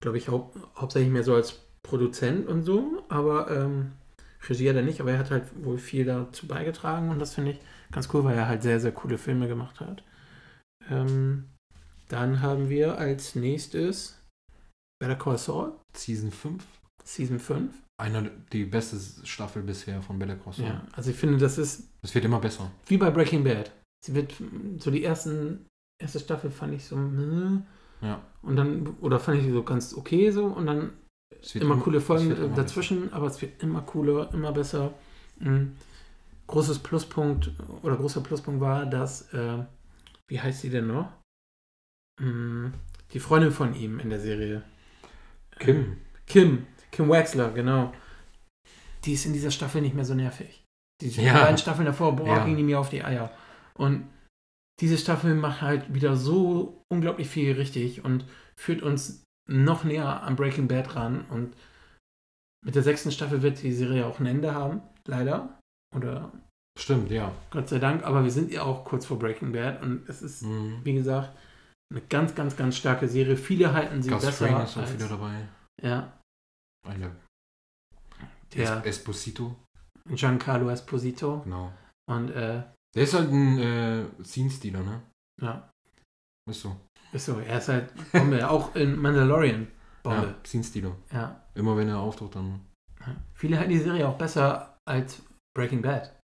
glaube 0.01 0.19
ich, 0.19 0.29
hau 0.29 0.53
hauptsächlich 0.77 1.13
mehr 1.13 1.25
so 1.25 1.35
als 1.35 1.61
Produzent 1.83 2.47
und 2.47 2.63
so, 2.63 3.05
aber 3.09 3.51
ähm, 3.51 3.93
Regie 4.49 4.69
hat 4.69 4.77
er 4.77 4.83
nicht, 4.83 5.01
aber 5.01 5.13
er 5.13 5.19
hat 5.19 5.31
halt 5.31 5.65
wohl 5.65 5.79
viel 5.79 6.05
dazu 6.05 6.47
beigetragen 6.47 7.11
und 7.11 7.19
das 7.19 7.35
finde 7.35 7.53
ich 7.53 7.61
ganz 7.91 8.09
cool, 8.13 8.25
weil 8.25 8.37
er 8.37 8.49
halt 8.49 8.63
sehr, 8.63 8.81
sehr 8.81 8.93
coole 8.93 9.19
Filme 9.19 9.49
gemacht 9.49 9.81
hat. 9.81 10.03
Ähm, 10.89 11.49
dann 12.09 12.41
haben 12.41 12.69
wir 12.69 12.99
als 12.99 13.35
nächstes 13.35 14.22
Better 15.03 15.17
Call 15.17 15.37
Saul, 15.37 15.73
Season 15.97 16.31
5. 16.31 16.65
Season 17.03 17.41
5. 17.41 17.75
Einer, 18.01 18.31
die 18.53 18.65
beste 18.65 18.97
Staffel 19.27 19.63
bisher 19.65 20.01
von 20.01 20.17
Better 20.17 20.37
Call 20.37 20.53
Saul. 20.53 20.67
Ja, 20.67 20.87
also 20.93 21.11
ich 21.11 21.17
finde, 21.17 21.39
das 21.39 21.59
ist 21.59 21.89
Es 22.03 22.15
wird 22.15 22.25
immer 22.25 22.39
besser. 22.39 22.71
wie 22.87 22.99
bei 22.99 23.11
Breaking 23.11 23.43
Bad. 23.43 23.73
Sie 24.05 24.15
wird 24.15 24.33
so 24.79 24.93
die 24.93 25.03
ersten, 25.03 25.67
erste 26.01 26.21
Staffel 26.21 26.53
fand 26.53 26.75
ich 26.75 26.85
so, 26.85 26.95
hm, 26.95 27.65
Ja. 28.01 28.23
und 28.43 28.55
dann, 28.55 28.87
oder 29.01 29.19
fand 29.19 29.41
ich 29.41 29.51
so 29.53 29.65
ganz 29.65 29.93
okay 29.93 30.31
so 30.31 30.47
und 30.47 30.67
dann 30.67 30.93
wird 31.53 31.65
immer 31.65 31.79
coole 31.79 32.01
Folgen 32.01 32.31
immer 32.31 32.55
dazwischen, 32.55 33.13
aber 33.13 33.27
es 33.27 33.43
wird 33.43 33.61
immer 33.61 33.83
cooler, 33.83 34.33
immer 34.33 34.53
besser. 34.53 34.95
Mhm. 35.41 35.73
Großes 36.47 36.79
Pluspunkt 36.79 37.51
oder 37.83 37.97
großer 37.97 38.21
Pluspunkt 38.21 38.61
war, 38.61 38.87
dass, 38.87 39.33
äh, 39.35 39.65
wie 40.29 40.41
heißt 40.41 40.61
sie 40.61 40.71
denn 40.71 40.87
noch? 40.87 41.13
Mhm. 42.21 42.73
Die 43.13 43.21
Freundin 43.21 43.51
von 43.51 43.75
ihm 43.75 43.99
in 43.99 44.09
der 44.11 44.21
Serie. 44.21 44.63
Kim. 45.59 45.97
Kim. 46.27 46.67
Kim 46.91 47.09
Wexler, 47.09 47.51
genau. 47.53 47.93
Die 49.05 49.13
ist 49.15 49.27
in 49.27 49.33
dieser 49.33 49.51
Staffel 49.51 49.81
nicht 49.83 49.95
mehr 49.95 50.05
so 50.05 50.15
nervig. 50.15 50.63
Die 51.01 51.09
Ja. 51.09 51.43
beiden 51.45 51.59
Staffeln 51.59 51.87
davor, 51.87 52.15
boah, 52.17 52.27
Ja. 52.27 52.45
ging 52.45 52.57
die 52.57 52.63
mir 52.63 52.79
auf 52.79 52.91
die 52.91 53.03
Eier. 53.05 53.31
Und 53.75 54.09
diese 54.81 54.99
Staffel 54.99 55.35
macht 55.35 55.61
halt 55.63 55.93
wieder 55.93 56.17
so 56.17 56.83
unglaublich 56.93 57.29
viel 57.29 57.53
richtig 57.53 58.05
und 58.05 58.25
führt 58.57 58.83
uns 58.83 59.25
noch 59.49 59.85
näher 59.85 60.23
am 60.23 60.37
Breaking 60.37 60.69
Bad 60.69 60.95
ran. 60.95 61.25
Und 61.31 61.55
mit 62.65 62.75
der 62.75 62.83
sechsten 62.83 63.11
Staffel 63.11 63.43
wird 63.43 63.63
die 63.63 63.73
Serie 63.73 64.07
auch 64.07 64.21
ein 64.21 64.27
Ende 64.27 64.55
haben, 64.55 64.83
leider. 65.07 65.59
Oder 65.97 66.33
Stimmt, 66.79 67.11
ja. 67.11 67.33
Gott 67.51 67.69
sei 67.69 67.79
Dank, 67.79 68.03
aber 68.05 68.23
wir 68.25 68.31
sind 68.31 68.51
ja 68.51 68.63
auch 68.63 68.85
kurz 68.85 69.05
vor 69.05 69.19
Breaking 69.19 69.53
Bad 69.53 69.83
und 69.83 70.09
es 70.09 70.23
ist, 70.23 70.43
Mhm. 70.43 70.81
wie 70.85 70.95
gesagt, 70.95 71.37
eine 71.93 72.01
ganz, 72.09 72.35
ganz, 72.35 72.57
ganz 72.57 72.77
starke 72.77 73.07
Serie. 73.09 73.37
Viele 73.37 73.73
halten 73.73 74.03
sie 74.03 74.11
Gus 74.11 74.25
besser 74.25 74.47
Fring 74.47 74.57
ist 74.61 74.77
als, 74.77 74.95
wieder 74.95 75.09
dabei. 75.09 75.47
ja, 75.83 76.19
Eine 76.89 77.15
der 78.55 78.81
Es 78.85 78.99
Esposito. 78.99 79.57
Giancarlo 80.09 80.69
Esposito 80.71 81.41
Genau. 81.43 81.73
und 82.11 82.31
äh, 82.31 82.63
Der 82.95 83.03
ist 83.03 83.15
halt 83.15 83.31
ein 83.31 83.59
äh, 83.59 84.05
Scene-Stealer, 84.25 84.83
ne? 84.83 85.03
ja, 85.41 85.71
Ist 86.51 86.61
so. 86.63 86.77
ist 87.13 87.25
so, 87.27 87.39
er 87.39 87.59
ist 87.59 87.69
halt 87.69 87.93
Bombe, 88.13 88.49
auch 88.51 88.75
in 88.75 88.97
Mandalorian 89.01 89.69
Bombe. 90.03 90.27
Ja, 90.27 90.35
Scene-Stealer. 90.45 90.97
Ja. 91.13 91.41
Immer 91.55 91.77
wenn 91.77 91.89
er 91.89 91.99
auftaucht, 92.01 92.35
dann. 92.35 92.61
ja. 93.01 93.17
Viele 93.35 93.59
halten 93.59 93.71
die 93.71 93.79
Serie 93.79 94.09
auch 94.09 94.19
besser 94.19 94.77
als 94.89 95.23
Breaking 95.57 95.83
Bad. 95.83 96.19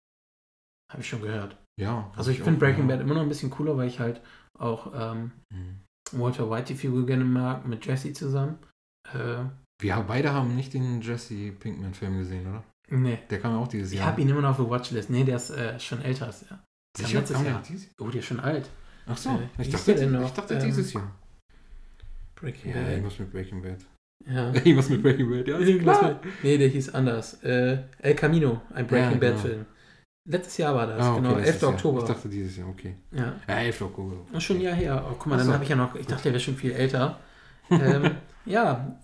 Habe 0.90 1.02
ich 1.02 1.08
schon 1.08 1.22
gehört. 1.22 1.56
Ja. 1.80 2.10
Also 2.16 2.30
ich 2.32 2.42
finde 2.42 2.58
Breaking 2.58 2.88
ja. 2.88 2.96
Bad 2.96 3.04
immer 3.04 3.14
noch 3.14 3.22
ein 3.22 3.28
bisschen 3.28 3.50
cooler, 3.50 3.76
weil 3.76 3.86
ich 3.88 4.00
halt 4.00 4.20
auch 4.58 4.92
ähm, 4.94 5.32
Mhm. 5.50 5.80
Walter 6.20 6.50
White 6.50 6.72
die 6.72 6.74
Figur 6.74 7.04
gerne 7.06 7.24
mag, 7.24 7.66
mit 7.66 7.84
Jesse 7.86 8.12
zusammen. 8.12 8.58
Äh, 9.12 9.44
Wir 9.80 9.96
beide 10.06 10.32
haben 10.32 10.54
nicht 10.56 10.72
den 10.74 11.00
Jesse 11.00 11.52
Pinkman-Film 11.52 12.18
gesehen, 12.18 12.46
oder? 12.48 12.64
nee. 12.90 13.18
Der 13.30 13.38
kam 13.40 13.52
ja 13.52 13.58
auch 13.58 13.68
dieses 13.68 13.92
Ich 13.92 13.98
Jahr. 13.98 14.08
habe 14.08 14.20
ihn 14.22 14.28
immer 14.30 14.40
noch 14.40 14.50
auf 14.50 14.56
der 14.56 14.70
Watchlist. 14.70 15.10
Nee, 15.10 15.24
der 15.24 15.36
ist 15.36 15.50
äh, 15.50 15.78
schon 15.78 16.00
älter 16.02 16.26
als 16.26 16.42
er. 16.44 16.62
Sicher? 16.96 17.18
letztes 17.20 17.42
Jahr. 17.42 17.62
dieses- 17.68 17.90
Oh, 18.00 18.08
der 18.08 18.20
ist 18.20 18.26
schon 18.26 18.40
alt. 18.40 18.70
Ach 19.06 19.16
so, 19.16 19.30
Äh, 19.30 19.62
ich, 19.62 19.70
dachte, 19.70 20.06
noch? 20.06 20.24
ich 20.26 20.32
dachte 20.32 20.54
Ähm, 20.54 20.64
dieses 20.64 20.92
Jahr. 20.94 21.14
Breaking 22.36 22.72
Ja, 22.74 22.80
Bad. 22.80 22.90
irgendwas 22.90 23.18
mit 23.18 23.30
Breaking 23.32 23.62
Bad. 23.62 23.78
Ja. 24.26 24.52
Irgendwas 24.54 24.88
mit 24.90 25.02
Breaking 25.02 25.30
Bad, 25.30 25.46
ja. 25.48 25.58
Klar. 25.78 26.20
mit, 26.24 26.42
nee, 26.44 26.58
der 26.58 26.68
hieß 26.68 26.94
anders. 26.94 27.42
Äh, 27.44 27.84
El 27.98 28.14
Camino, 28.14 28.62
ein 28.74 28.86
Breaking 28.86 29.20
Ja, 29.22 29.30
genau. 29.30 29.64
Letztes 30.30 30.58
Jahr 30.58 30.74
war 30.74 30.86
das, 30.86 31.02
Ah, 31.02 31.12
okay, 31.12 31.22
genau, 31.22 31.34
letztes 31.36 31.54
11. 31.54 31.62
Jahr. 31.62 31.70
Oktober. 31.72 31.98
Ich 32.00 32.04
dachte 32.08 32.28
dieses 32.28 32.56
Jahr, 32.58 32.68
okay. 32.68 32.94
ja. 33.12 33.34
Ja, 33.48 33.54
11. 33.60 33.80
Oktober. 33.82 34.16
Das 34.28 34.36
ist 34.38 34.44
schon 34.44 34.56
ein 34.58 34.62
Jahr 34.62 34.74
her. 34.74 35.04
Oh, 35.08 35.14
guck 35.18 35.26
mal, 35.26 35.34
Ach 35.34 35.38
dann 35.38 35.46
so. 35.46 35.52
habe 35.54 35.64
ich 35.64 35.70
ja 35.70 35.76
noch, 35.76 35.94
ich 35.94 36.06
dachte, 36.06 36.24
der 36.24 36.32
wäre 36.32 36.40
schon 36.40 36.56
viel 36.56 36.72
älter. 36.72 37.18
ähm, 37.70 38.10
ja, 38.44 38.98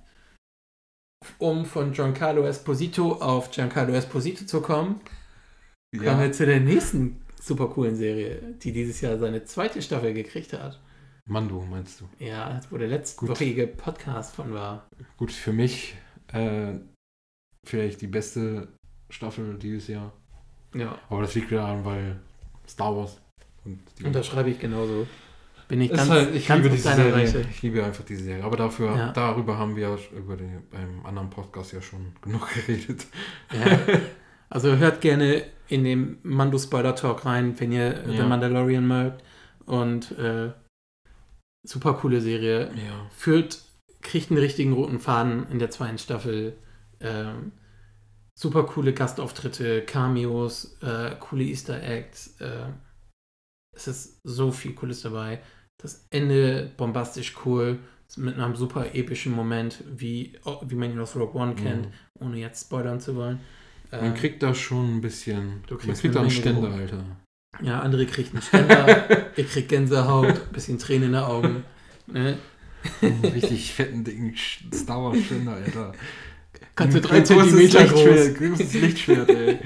um 1.39 1.65
von 1.65 1.93
Giancarlo 1.93 2.45
Esposito 2.47 3.13
auf 3.15 3.51
Giancarlo 3.51 3.95
Esposito 3.95 4.45
zu 4.45 4.61
kommen, 4.61 5.01
kommen 5.97 6.05
Ja. 6.05 6.21
wir 6.21 6.33
zu 6.33 6.45
der 6.45 6.61
nächsten 6.61 7.23
super 7.41 7.69
coolen 7.69 7.97
Serie, 7.97 8.55
die 8.63 8.73
dieses 8.73 9.01
Jahr 9.01 9.19
seine 9.19 9.45
zweite 9.45 9.81
Staffel 9.83 10.13
gekriegt 10.15 10.53
hat. 10.53 10.81
Mando, 11.27 11.63
meinst 11.71 12.01
du? 12.03 12.09
Ja, 12.23 12.61
wo 12.69 12.77
der 12.77 12.89
letztwöchige 12.89 13.67
Podcast 13.67 14.35
von 14.37 14.53
war. 14.53 14.89
Gut, 15.17 15.33
für 15.33 15.53
mich 15.55 15.95
äh, 16.33 16.75
vielleicht 17.67 18.03
die 18.03 18.07
beste 18.09 18.69
Staffel 19.09 19.59
dieses 19.59 19.89
Jahr. 19.89 20.13
Ja, 20.75 20.99
Aber 21.09 21.23
das 21.23 21.35
liegt 21.35 21.51
wieder 21.51 21.63
daran, 21.63 21.85
weil 21.85 22.17
Star 22.69 22.95
Wars 22.97 23.21
und 23.65 23.79
die 23.99 24.05
unterschreibe 24.05 24.51
ich 24.51 24.59
genauso. 24.59 25.07
Bin 25.67 25.81
ich 25.81 25.91
ganz, 25.91 26.11
halt, 26.11 26.35
ich 26.35 26.47
ganz 26.47 26.63
liebe 26.63 26.75
diese 26.77 26.95
Serie. 26.95 27.27
Seite. 27.27 27.49
Ich 27.51 27.63
liebe 27.63 27.83
einfach 27.83 28.05
diese 28.05 28.25
Serie. 28.25 28.45
Aber 28.45 28.57
dafür, 28.57 28.95
Ja. 28.97 29.13
darüber 29.13 29.57
haben 29.57 29.77
wir 29.77 29.97
über 30.15 30.37
den, 30.37 30.63
beim 30.71 31.07
anderen 31.07 31.31
Podcast 31.31 31.73
ja 31.73 31.81
schon 31.81 32.13
genug 32.21 32.47
geredet. 32.55 33.07
Ja. 33.53 33.79
Also 34.51 34.77
hört 34.77 35.01
gerne 35.01 35.43
in 35.69 35.85
den 35.85 36.19
Mando 36.23 36.59
Spoiler 36.59 36.95
Talk 36.95 37.25
rein, 37.25 37.59
wenn 37.59 37.73
ihr 37.73 38.05
The 38.07 38.13
Ja. 38.17 38.27
Mandalorian 38.27 38.87
mögt. 38.87 39.23
Und 39.65 40.11
äh, 40.19 40.53
super 41.67 41.95
coole 41.95 42.21
Serie. 42.21 42.71
Ja. 42.77 43.07
Führt, 43.17 43.63
kriegt 44.03 44.31
einen 44.31 44.41
richtigen 44.41 44.75
roten 44.75 45.01
Faden 45.01 45.47
in 45.51 45.59
der 45.59 45.71
zweiten 45.71 45.97
Staffel. 45.99 46.59
Ähm, 47.01 47.53
super 48.35 48.65
coole 48.65 48.93
Gastauftritte, 48.93 49.83
Cameos, 49.83 50.77
äh, 50.83 51.15
coole 51.21 51.45
Easter 51.45 51.83
Eggs. 51.83 52.37
Äh, 52.41 52.67
es 53.75 53.89
ist 53.89 54.21
so 54.25 54.51
viel 54.53 54.75
Cooles 54.75 55.03
dabei. 55.03 55.41
Das 55.79 56.07
Ende 56.11 56.71
bombastisch 56.77 57.35
cool. 57.45 57.79
Mit 58.17 58.39
einem 58.39 58.55
super 58.55 58.95
epischen 58.95 59.33
Moment, 59.33 59.83
wie, 59.91 60.39
wie 60.63 60.75
man 60.75 60.93
ihn 60.93 61.01
aus 61.01 61.17
Rogue 61.17 61.41
One 61.41 61.55
kennt, 61.55 61.89
ohne 62.21 62.37
jetzt 62.39 62.67
spoilern 62.67 63.01
zu 63.01 63.17
wollen. 63.17 63.41
Man 63.91 64.05
Ähm, 64.05 64.15
kriegt 64.15 64.43
da 64.43 64.55
schon 64.55 64.97
ein 64.99 65.01
bisschen. 65.01 65.63
Du 65.67 65.75
man 65.75 65.83
kriegst 65.83 66.03
kriegt 66.03 66.15
da 66.15 66.21
eine 66.21 66.29
einen 66.29 66.37
Ständer, 66.37 66.69
Drogen. 66.69 66.81
Alter. 66.81 67.05
Ja, 67.63 67.81
andere 67.81 68.07
kriegt 68.07 68.33
einen 68.33 68.43
Ständer, 68.43 69.31
ich 69.37 69.49
krieg 69.49 69.69
Gänsehaut, 69.69 70.53
bisschen 70.53 70.79
Tränen 70.79 71.09
in 71.09 71.13
den 71.13 71.23
Augen. 71.23 71.65
Ne? 72.07 72.39
Einen 73.01 73.25
richtig 73.25 73.73
fetten, 73.73 74.05
dicken 74.05 74.35
Star 74.73 75.03
Wars 75.03 75.19
Ständer, 75.25 75.53
Alter. 75.55 75.93
Kannst 76.77 76.97
du 76.97 77.01
Ein 77.01 77.03
drei 77.03 77.21
Zentimeter 77.21 77.85
groß. 77.85 78.05
Lichtschwert, 78.05 78.39
Großes 78.39 78.75
Lichtschwert, 78.75 79.29
ey. 79.31 79.59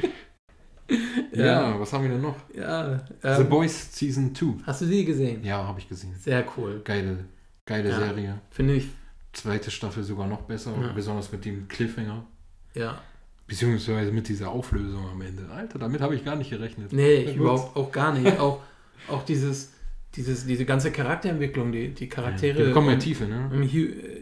ja. 1.33 1.44
Ja. 1.73 1.81
was 1.81 1.92
haben 1.92 2.05
wir 2.05 2.11
denn 2.11 2.21
noch? 2.23 2.37
Ja, 2.55 2.99
The 3.23 3.29
ähm, 3.42 3.49
Boys 3.49 3.97
Season 3.97 4.35
2. 4.35 4.47
hast 4.64 4.81
du 4.83 4.87
sie 4.87 5.05
gesehen? 5.05 5.44
Ja, 5.44 5.66
habe 5.66 5.79
ich 5.81 5.88
gesehen. 5.88 6.14
Sehr 6.18 6.44
cool. 6.57 6.81
Geile, 6.85 7.25
geile 7.66 7.90
Ja. 7.90 7.99
Serie. 7.99 8.40
Finde 8.51 8.75
ich, 8.75 8.88
Zweite 9.33 9.71
Staffel 9.71 10.03
sogar 10.03 10.27
noch 10.27 10.42
besser, 10.42 10.73
Ja. 10.81 10.92
besonders 10.92 11.31
mit 11.33 11.44
dem 11.44 11.68
Cliffhanger. 11.68 12.27
ja. 12.75 13.01
Beziehungsweise 13.47 14.12
mit 14.12 14.29
dieser 14.29 14.51
Auflösung 14.51 15.09
am 15.11 15.23
Ende. 15.23 15.49
Alter, 15.51 15.79
damit 15.79 16.03
habe 16.03 16.14
ich 16.14 16.23
gar 16.23 16.37
nicht 16.37 16.51
gerechnet. 16.51 16.92
Nee, 16.92 17.23
ich 17.23 17.37
überhaupt 17.37 17.75
auch 17.79 17.90
gar 17.90 18.12
nicht. 18.12 18.38
Auch, 18.38 18.61
auch 19.09 19.25
dieses, 19.25 19.73
dieses, 20.16 20.44
diese 20.44 20.66
ganze 20.66 20.90
Charakterentwicklung, 20.92 21.73
die, 21.73 21.94
die 21.94 22.11
Charaktere. 22.11 22.59
Die 22.59 22.64
bekommen 22.64 22.92
um- 22.92 22.99
Tiefe, 23.01 23.25
ne? 23.25 23.49
Hu 23.51 23.64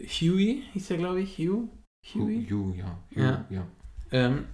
Huey 0.07 0.63
hieß 0.71 0.87
der, 0.87 0.97
glaube 0.97 1.19
ich. 1.19 1.37
Hugh? 1.37 1.67
Huey? 2.13 2.45
Ju, 2.49 2.73
ja. 2.75 2.97
Ju, 3.11 3.21
Ja. 3.21 3.45
ja. 3.49 3.67
Ähm, 4.11 4.45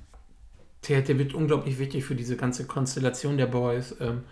der, 0.88 1.02
der 1.02 1.18
wird 1.20 1.34
unglaublich 1.34 1.80
wichtig 1.80 2.04
für 2.04 2.16
diese 2.16 2.36
ganze 2.36 2.66
Konstellation 2.68 3.38
der 3.38 3.46
Boys. 3.48 3.96
Ähm, 4.00 4.24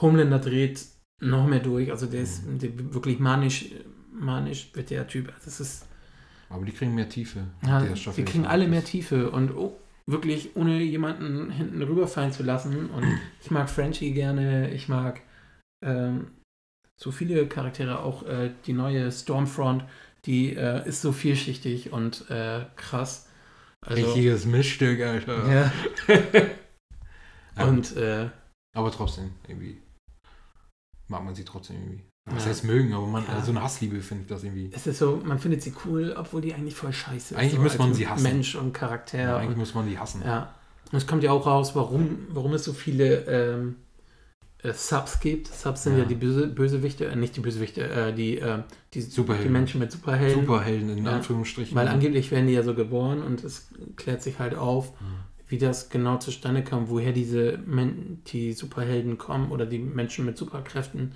Homelander 0.00 0.38
dreht 0.38 0.84
noch 1.20 1.46
mehr 1.46 1.60
durch. 1.60 1.90
Also 1.90 2.06
der 2.06 2.22
ist 2.22 2.46
Mhm. 2.46 2.58
der 2.58 2.94
wirklich 2.94 3.18
manisch, 3.18 3.66
manisch 4.12 4.70
wird 4.74 4.90
der 4.90 5.06
Typ. 5.06 5.28
Also 5.28 5.44
Das 5.44 5.60
ist, 5.60 5.86
Aber 6.48 6.64
die 6.64 6.72
kriegen 6.72 6.94
mehr 6.94 7.08
Tiefe. 7.08 7.44
ja, 7.66 7.80
Der 7.80 7.94
wir 7.96 8.24
kriegen 8.24 8.46
alle 8.46 8.66
mehr. 8.68 8.84
Tiefe 8.84 9.30
und 9.30 9.52
oh, 9.56 9.78
wirklich 10.06 10.56
ohne 10.56 10.82
jemanden 10.82 11.50
hinten 11.50 11.80
rüberfallen 11.82 12.32
zu 12.32 12.42
lassen. 12.42 12.90
Und 12.90 13.04
ich 13.42 13.50
mag 13.50 13.70
Frenchie 13.70 14.12
gerne. 14.12 14.70
Ich 14.72 14.88
mag 14.88 15.20
ähm, 15.82 16.28
so 16.96 17.10
viele 17.12 17.46
Charaktere. 17.46 18.00
Auch 18.02 18.24
äh, 18.24 18.50
die 18.66 18.72
neue 18.72 19.10
Stormfront, 19.12 19.84
die 20.26 20.54
äh, 20.56 20.86
ist 20.88 21.02
so 21.02 21.12
vielschichtig 21.12 21.92
und 21.92 22.30
äh, 22.30 22.64
krass. 22.76 23.26
Also, 23.86 24.02
Richtiges 24.04 24.44
Mischstück, 24.44 25.00
Alter. 25.00 25.70
ja. 27.56 27.66
Und 27.66 27.96
äh, 27.96 28.28
aber 28.76 28.90
trotzdem, 28.92 29.32
irgendwie. 29.48 29.80
Mag 31.08 31.24
man 31.24 31.34
sie 31.34 31.44
trotzdem 31.44 31.76
irgendwie. 31.76 32.04
Was 32.30 32.44
Ja. 32.44 32.50
heißt 32.50 32.64
mögen, 32.64 32.92
aber 32.92 33.06
man, 33.06 33.24
Ja. 33.24 33.30
also 33.30 33.50
eine 33.50 33.62
Hassliebe 33.62 34.00
finde 34.02 34.22
ich 34.24 34.28
das 34.28 34.44
irgendwie. 34.44 34.70
es 34.72 34.86
ist 34.86 34.98
so, 34.98 35.20
man 35.24 35.38
findet 35.38 35.62
sie 35.62 35.72
cool, 35.84 36.14
obwohl 36.16 36.40
die 36.42 36.54
eigentlich 36.54 36.74
voll 36.76 36.92
scheiße 36.92 37.34
ist. 37.34 37.40
Eigentlich 37.40 37.54
so 37.54 37.62
muss 37.62 37.78
man 37.78 37.94
sie 37.94 38.06
hassen. 38.06 38.22
Mensch 38.22 38.54
und 38.54 38.72
Charakter. 38.72 39.18
Ja, 39.18 39.36
eigentlich 39.38 39.50
und, 39.52 39.58
muss 39.58 39.74
man 39.74 39.88
die 39.88 39.98
hassen. 39.98 40.22
ja. 40.24 40.54
Und 40.92 40.98
es 40.98 41.06
kommt 41.06 41.22
ja 41.22 41.30
auch 41.32 41.46
raus, 41.46 41.74
warum, 41.76 42.26
warum 42.30 42.52
es 42.54 42.64
so 42.64 42.72
viele 42.72 43.24
ähm, 43.26 43.76
äh, 44.62 44.72
Subs 44.72 45.20
gibt. 45.20 45.48
Subs 45.48 45.84
sind 45.84 45.94
ja, 45.94 46.00
Ja. 46.00 46.04
die 46.04 46.14
Böse, 46.14 46.46
Bösewichte, 46.48 47.06
äh, 47.06 47.16
nicht 47.16 47.36
die 47.36 47.40
Bösewichte, 47.40 47.88
äh, 47.88 48.12
die, 48.12 48.38
äh, 48.38 48.62
die, 48.94 49.00
Superhelden. 49.02 49.46
die 49.48 49.52
Menschen 49.52 49.80
mit 49.80 49.90
Superhelden. 49.92 50.40
Superhelden 50.40 50.98
in. 50.98 51.06
Anführungsstrichen. 51.06 51.74
Weil 51.76 51.88
angeblich 51.88 52.30
werden 52.30 52.46
die 52.46 52.52
ja 52.54 52.62
so 52.62 52.74
geboren 52.74 53.22
und 53.22 53.42
es 53.44 53.68
klärt 53.96 54.22
sich 54.22 54.38
halt 54.38 54.54
auf, 54.54 54.92
Mhm. 55.00 55.04
wie 55.48 55.58
das 55.58 55.88
genau 55.90 56.18
zustande 56.18 56.62
kam, 56.62 56.88
woher 56.90 57.12
diese 57.12 57.58
Men 57.66 58.22
die 58.28 58.52
Superhelden 58.52 59.18
kommen 59.18 59.50
oder 59.50 59.66
die 59.66 59.78
Menschen 59.78 60.24
mit 60.26 60.36
Superkräften 60.36 61.12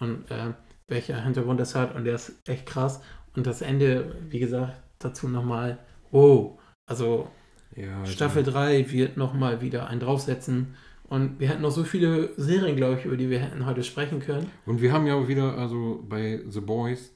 und 0.00 0.30
äh, 0.30 0.52
welcher 0.88 1.22
Hintergrund 1.22 1.60
das 1.60 1.74
hat. 1.74 1.94
Und 1.94 2.04
der 2.04 2.14
ist 2.16 2.32
echt 2.48 2.66
krass. 2.66 3.00
Und 3.36 3.46
das 3.46 3.60
Ende, 3.62 4.16
wie 4.30 4.38
gesagt, 4.40 4.72
dazu 4.98 5.28
nochmal, 5.28 5.78
oh, 6.10 6.58
also 6.86 7.28
ja, 7.76 8.00
also- 8.00 8.10
Staffel 8.12 8.42
3 8.42 8.90
wird 8.90 9.16
nochmal 9.16 9.60
wieder 9.60 9.86
einen 9.88 10.00
draufsetzen. 10.00 10.74
Und 11.08 11.40
wir 11.40 11.48
hätten 11.48 11.62
noch 11.62 11.70
so 11.70 11.84
viele 11.84 12.30
Serien, 12.36 12.76
glaube 12.76 12.98
ich, 12.98 13.04
über 13.06 13.16
die 13.16 13.30
wir 13.30 13.38
hätten 13.40 13.64
heute 13.64 13.82
sprechen 13.82 14.20
können. 14.20 14.50
Und 14.66 14.82
wir 14.82 14.92
haben 14.92 15.06
ja 15.06 15.14
auch 15.14 15.26
wieder, 15.26 15.56
also 15.56 16.04
bei 16.08 16.40
The 16.48 16.60
Boys, 16.60 17.14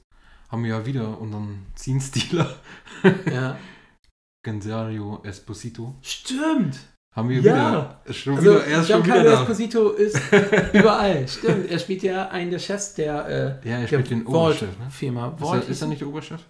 haben 0.49 0.63
wir 0.63 0.71
ja 0.71 0.85
wieder 0.85 1.19
unseren 1.21 1.65
Scene-Stealer, 1.77 2.55
Ja, 3.31 3.57
Gensario 4.43 5.21
Esposito. 5.23 5.95
stimmt. 6.01 6.79
Haben 7.15 7.29
wir 7.29 7.41
Ja. 7.41 7.43
wieder. 8.03 8.13
Schon 8.13 8.35
Also, 8.35 8.49
wieder, 8.55 8.65
er 8.65 8.79
ist 8.81 8.87
schon 8.89 9.05
wieder 9.05 9.23
da. 9.23 9.41
Esposito 9.41 9.89
ist 9.91 10.19
überall. 10.73 11.27
Stimmt, 11.27 11.69
er 11.69 11.77
spielt 11.77 12.01
ja 12.01 12.27
einen 12.29 12.49
der 12.49 12.57
Chefs 12.59 12.95
der, 12.95 13.27
äh, 13.63 13.69
Ja, 13.69 13.75
er 13.75 13.79
der 13.81 13.87
spielt 13.87 14.09
den 14.09 14.25
Oberchef, 14.25 14.79
ne? 14.79 14.89
Firma. 14.89 15.37
Ist 15.39 15.47
er, 15.47 15.67
ist 15.69 15.81
er 15.83 15.87
nicht 15.89 16.01
der 16.01 16.07
Oberchef? 16.07 16.41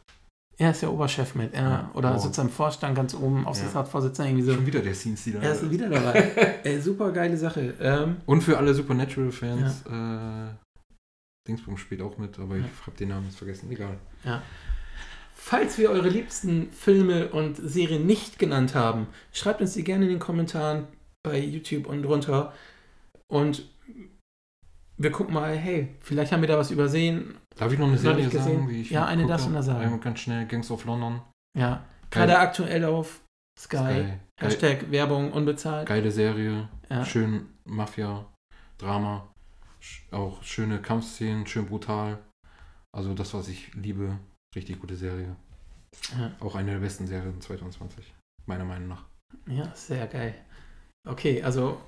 Er 0.58 0.72
ist 0.72 0.82
der 0.82 0.92
Oberchef 0.94 1.36
mit. 1.36 1.54
Er, 1.54 1.62
Ja, 1.64 1.92
oder 1.94 2.10
Vault. 2.12 2.22
sitzt 2.22 2.40
am 2.40 2.50
Vorstand 2.50 2.96
ganz 2.96 3.14
oben, 3.16 3.46
Aufsichtsratsvorsitzender, 3.46 4.30
irgendwie 4.30 4.46
so. 4.46 4.54
Schon 4.54 4.66
wieder 4.66 4.82
der 4.82 4.94
Scene-Stealer. 4.94 5.42
Er 5.42 5.54
ist 5.54 5.70
wieder 5.70 5.90
dabei. 5.90 6.60
Ey, 6.64 6.80
super 6.82 7.12
geile 7.12 7.36
Sache. 7.38 7.74
Ähm, 7.80 8.18
Und 8.26 8.42
für 8.42 8.58
alle 8.58 8.74
Supernatural-Fans, 8.74 9.84
äh, 9.90 10.54
Dingsbums 11.48 11.80
spielt 11.82 12.02
auch 12.02 12.18
mit, 12.18 12.38
aber 12.40 12.56
Ja. 12.58 12.64
ich 12.66 12.88
habe 12.88 12.96
den 12.98 13.10
Namen 13.10 13.26
jetzt 13.26 13.38
vergessen. 13.38 13.70
Egal. 13.72 13.98
Falls 15.36 15.78
wir 15.78 15.90
eure 15.90 16.08
liebsten 16.10 16.72
Filme 16.72 17.28
und 17.30 17.58
Serien 17.58 18.06
nicht 18.06 18.40
genannt 18.40 18.76
haben, 18.76 19.08
schreibt 19.34 19.60
uns 19.62 19.74
die 19.74 19.84
gerne 19.84 20.06
in 20.06 20.12
den 20.12 20.20
Kommentaren 20.20 20.88
bei 21.24 21.38
YouTube 21.40 21.88
und 21.88 22.04
drunter. 22.04 22.54
Und 23.28 23.68
wir 24.98 25.12
gucken 25.12 25.34
mal, 25.34 25.56
hey, 25.56 25.96
vielleicht 26.02 26.32
haben 26.32 26.42
wir 26.42 26.48
da 26.48 26.58
was 26.58 26.72
übersehen. 26.72 27.36
Darf 27.56 27.72
ich 27.72 27.80
noch 27.80 27.88
eine 27.88 27.98
Serie 27.98 28.30
sagen? 28.30 28.70
Wie 28.70 28.82
ich 28.82 28.90
Ja, 28.92 29.06
eine 29.06 29.26
darfst 29.28 29.48
du 29.48 29.52
noch 29.52 29.62
sagen. 29.62 29.80
Einmal 29.82 30.00
ganz 30.00 30.20
schnell, 30.20 30.46
Gangs 30.48 30.70
of 30.72 30.86
London. 30.86 31.22
Ja, 31.58 31.84
Geil. 32.10 32.28
gerade 32.28 32.40
aktuell 32.40 32.86
auf 32.86 33.22
Sky. 33.60 33.78
Sky. 33.78 33.84
Geil, 33.86 34.20
Hashtag 34.40 34.92
Werbung 34.92 35.32
unbezahlt. 35.32 35.88
geile 35.88 36.12
Serie. 36.12 36.70
Ja. 36.90 37.06
Schön 37.06 37.48
Mafia, 37.66 38.26
Drama. 38.78 39.28
Auch 40.12 40.42
schöne 40.44 40.82
Kampfszenen, 40.82 41.46
schön 41.46 41.66
brutal. 41.66 42.20
Also 42.96 43.14
das, 43.14 43.34
was 43.34 43.48
ich 43.48 43.74
liebe. 43.74 44.18
Richtig 44.56 44.80
gute 44.80 44.96
Serie. 44.96 45.36
Ja. 46.18 46.32
Auch 46.40 46.56
eine 46.56 46.72
der 46.72 46.80
besten 46.80 47.08
Serien 47.08 47.40
2020. 47.42 48.14
Meiner 48.46 48.66
Meinung 48.66 48.88
nach. 48.90 49.06
Ja, 49.48 49.74
sehr 49.76 50.08
geil. 50.08 50.36
Okay, 51.08 51.42
also 51.44 51.82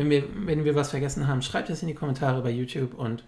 wenn 0.00 0.08
wir, 0.08 0.24
wenn 0.46 0.64
wir 0.64 0.74
was 0.74 0.90
vergessen 0.90 1.28
haben, 1.28 1.42
schreibt 1.42 1.68
es 1.68 1.82
in 1.82 1.88
die 1.88 1.94
Kommentare 1.94 2.40
bei 2.40 2.50
YouTube 2.50 2.94
und 2.94 3.22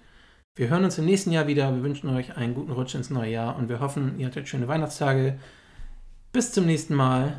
wir 0.56 0.70
hören 0.70 0.84
uns 0.84 0.96
im 0.96 1.04
nächsten 1.04 1.30
Jahr 1.30 1.46
wieder. 1.46 1.74
Wir 1.74 1.82
wünschen 1.82 2.08
euch 2.08 2.34
einen 2.38 2.54
guten 2.54 2.72
Rutsch 2.72 2.94
ins 2.94 3.10
neue 3.10 3.30
Jahr 3.30 3.56
und 3.56 3.68
wir 3.68 3.80
hoffen, 3.80 4.18
ihr 4.18 4.26
hattet 4.26 4.48
schöne 4.48 4.68
Weihnachtstage. 4.68 5.38
Bis 6.32 6.52
zum 6.52 6.64
nächsten 6.64 6.94
Mal. 6.94 7.38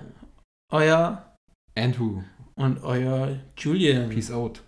Euer 0.72 1.36
And 1.76 2.00
who? 2.00 2.24
und 2.56 2.84
euer 2.84 3.40
Julian. 3.58 4.10
Peace 4.10 4.30
out. 4.30 4.62